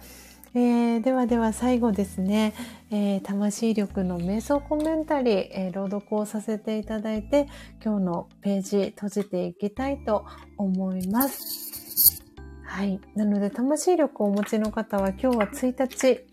[0.53, 2.53] えー、ではでは最後ですね、
[2.89, 7.47] えー、魂力の瞑想コメンタリー、えー、朗読をさせていただいて、
[7.83, 10.25] 今日のページ閉じていきたいと
[10.57, 12.21] 思います。
[12.65, 12.99] はい。
[13.15, 16.25] なので、魂力をお持ちの方は今日は1日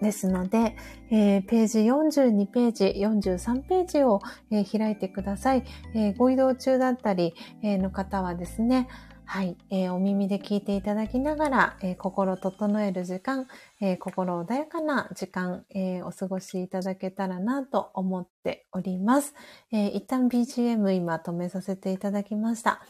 [0.00, 0.76] ですので、
[1.12, 8.88] えー、ページ42ページ、43ページを、えー、開いてください、えー、ご移動中だったり、の方はですね、
[9.26, 13.48] はい、えー、お耳で聞いていただきながら、えー、心整える時間、
[13.80, 19.34] えー、心穏やかな時間、えお過ごしいただけたらなと思っております。
[19.72, 22.80] え一旦 BGM 今止めさせていただきました。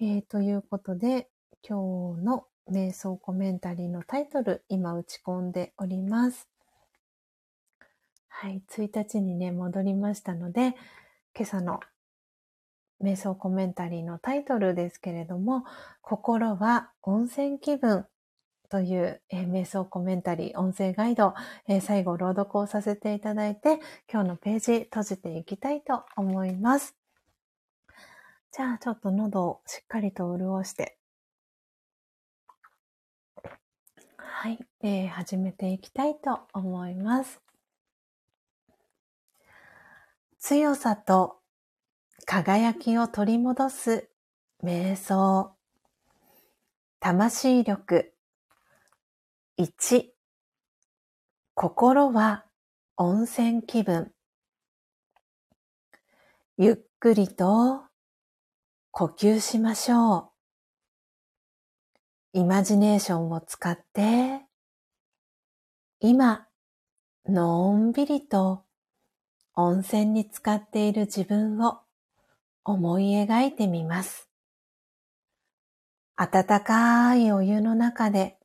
[0.00, 1.28] えということで、
[1.68, 6.48] 今日の瞑想コメンタリーのタイトル、今打ち込んでおります。
[8.28, 10.74] はい、1日にね、戻りましたので、
[11.34, 11.80] 今朝の
[13.02, 15.64] 瞑想コメンタリーのタイトルですけれども、
[16.00, 18.06] 心は温泉気分
[18.68, 21.34] という、えー、瞑想コメンタリー、音声ガイド、
[21.68, 26.96] えー、最後朗読をさせていただいて、今日のページ閉じていきたいと思います。
[28.52, 30.96] じゃあちょっと喉をしっかりと潤して、
[34.16, 37.40] はい、えー、始めていきたいと思います。
[40.38, 41.40] 強さと
[42.28, 44.08] 輝きを取り戻す
[44.60, 45.54] 瞑想。
[46.98, 48.14] 魂力。
[49.60, 50.06] 1。
[51.54, 52.44] 心は
[52.96, 54.10] 温泉気分。
[56.58, 57.82] ゆっくりと
[58.90, 60.32] 呼吸しましょ
[62.34, 62.40] う。
[62.40, 64.40] イマジネーションを使って、
[66.00, 66.48] 今、
[67.28, 68.64] のんびりと
[69.54, 71.85] 温泉に浸かっている自分を
[72.68, 74.28] 思い描いてみます。
[76.16, 78.38] 温かいお湯の中で、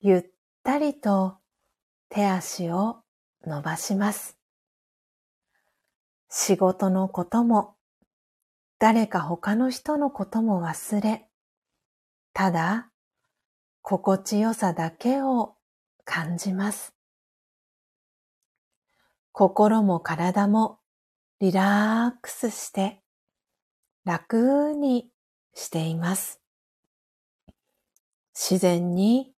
[0.00, 0.24] ゆっ
[0.64, 1.36] たりと
[2.08, 3.02] 手足を
[3.44, 4.38] 伸ばします。
[6.30, 7.74] 仕事のことも、
[8.78, 11.28] 誰か他の人のことも忘れ、
[12.32, 12.90] ただ、
[13.82, 15.56] 心地よさだけを
[16.04, 16.94] 感じます。
[19.32, 20.78] 心も体も
[21.40, 23.01] リラックスして
[24.04, 25.08] 楽に
[25.54, 26.40] しています。
[28.34, 29.32] 自然に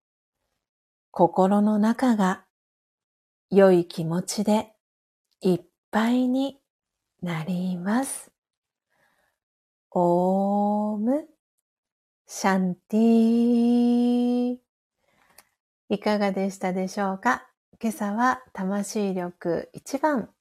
[1.11, 2.45] 心の中が
[3.51, 4.73] 良い気持ちで
[5.41, 5.61] いっ
[5.91, 6.59] ぱいに
[7.23, 8.31] なります。
[9.91, 11.29] オーム
[12.27, 14.57] シャンティー
[15.91, 17.47] いかがでしたでしょうか？
[17.81, 20.34] 今朝は魂力1番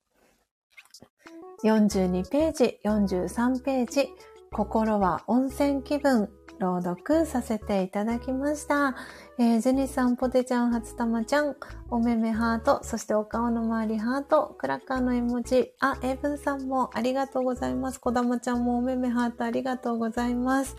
[1.63, 4.09] 42ページ、43ページ、
[4.51, 8.95] 心は温泉気分、朗読させていただきました。
[9.39, 11.55] えー、ジェニスさん、ポテちゃん、初玉ちゃん、
[11.89, 17.99] おめめハート、そしてお顔の周りハート、クラッカーの絵文字、あ、エイブンさんもありがとうございます。
[18.01, 20.75] こだまちゃんもおめめハートありがとうございます。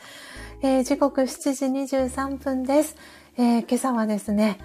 [0.61, 1.27] えー時刻7
[1.87, 2.97] 時23分です。
[3.39, 4.59] えー今朝はですね、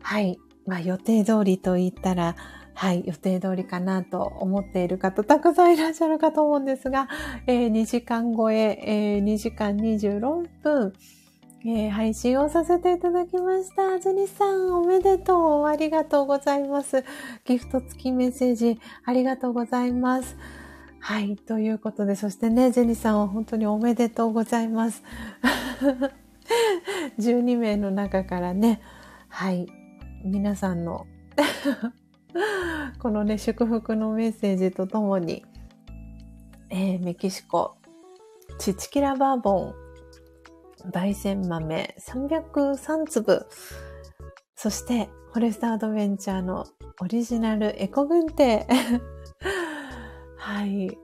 [0.00, 2.34] はい、まあ予定通りと言ったら、
[2.80, 7.08] はい、予定通りかなと思っている方、たくさんいらっしゃるかと思うんですが、
[7.46, 10.94] えー2時間超え、えー2時間26分、
[11.66, 14.00] えー配信をさせていただきました。
[14.00, 15.66] ジェニスさん、おめでとう。
[15.66, 17.04] ありがとうございます。
[17.44, 20.38] ギフト付きメッセージ、ありがとうございます。
[21.00, 21.36] はい。
[21.36, 25.02] ということで、そしてね、ジェニスさんは本当におめでとうございます。
[27.20, 28.80] 12名の中からね、
[29.28, 29.66] はい。
[30.24, 31.06] 皆さんの
[32.98, 35.44] このね、祝福のメッセージとともに、
[36.70, 37.76] えーメキシコ、
[38.58, 39.74] チチキラバーボン、
[40.92, 43.46] 焙煎豆303粒、
[44.56, 46.66] そして、フォレストアドベンチャーの
[47.00, 48.66] オリジナルエコ軍手。
[50.36, 50.98] はい。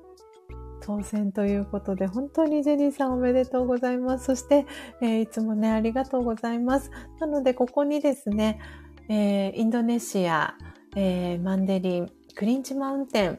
[0.82, 4.26] 当選ということで、本当にジェニーさんおめでとうございます。
[4.26, 4.66] そして、
[5.00, 6.90] えーいつもね、ありがとうございます。
[7.18, 8.60] なので、ここにですね、
[9.08, 10.54] えーインドネシア、
[10.98, 13.38] えーマンデリン、クリンチマウンテン、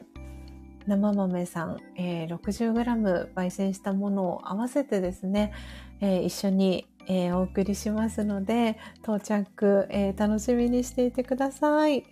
[0.86, 5.52] 生豆さん、えー 60g 焙煎したものを合わせてですね、
[6.00, 12.04] えー一緒に、えーお送りしますので、到着、えー楽しみにしていてください。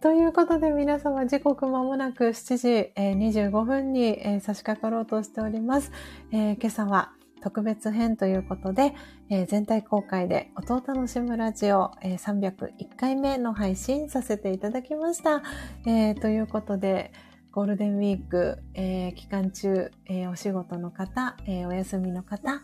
[0.00, 5.92] ということで皆様時刻まもなく7時、えー25分に、え差し掛かろうとしております。
[6.32, 8.94] え今朝は特別編ということで、
[9.28, 15.42] えー全体公開で音を楽しむラジオ、えー301回目の配信させていただきました。
[15.86, 17.12] えーということで、
[17.52, 22.62] ゴールデンウィーク、えー期間中、えーお仕事の方、えーお休みの方、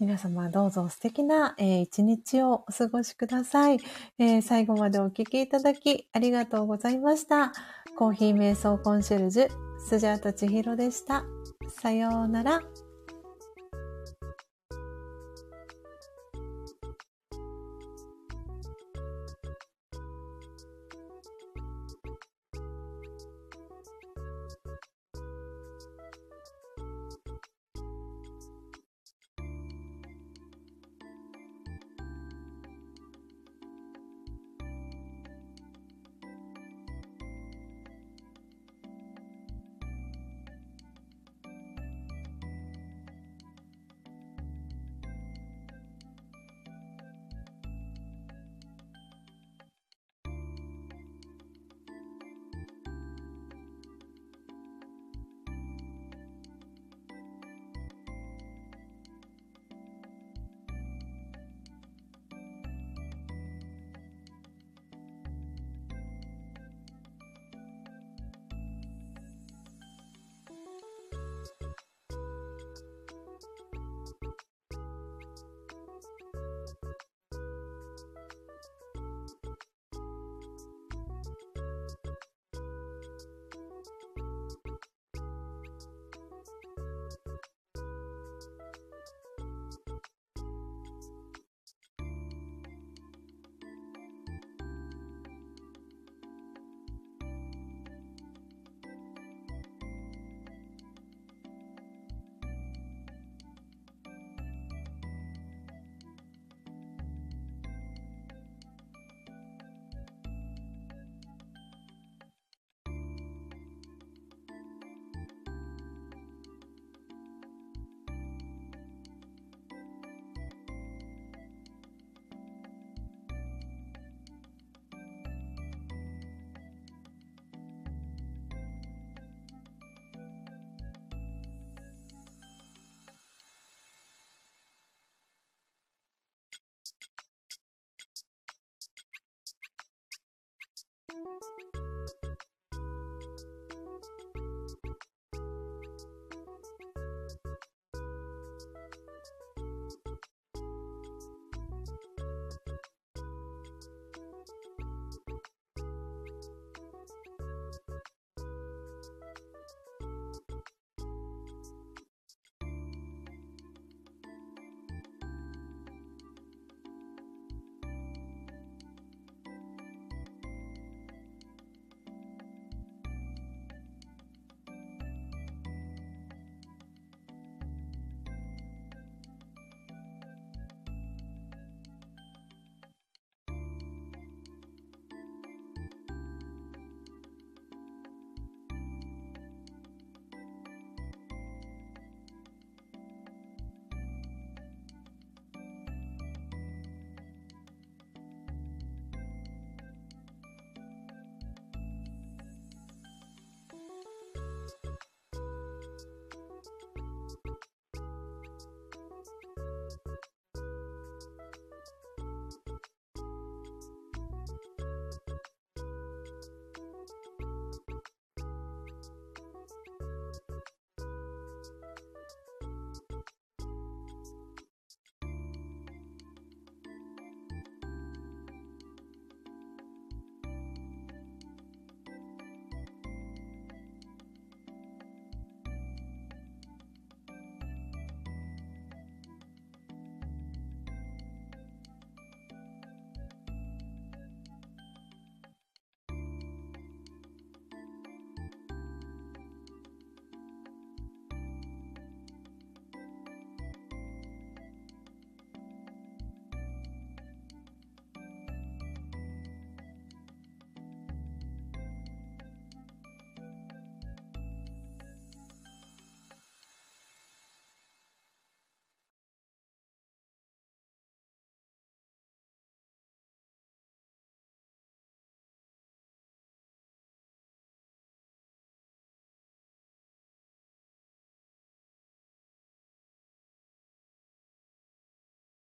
[0.00, 3.78] 皆様どうぞ素敵な、えー一日をお過ごしください、
[4.18, 7.52] えー最後までお聞きいただきありがとうございました。
[7.96, 9.48] コーヒー瞑想コンシェルジュ、
[9.78, 11.24] スジャータ千尋でした。
[11.68, 12.62] さようなら。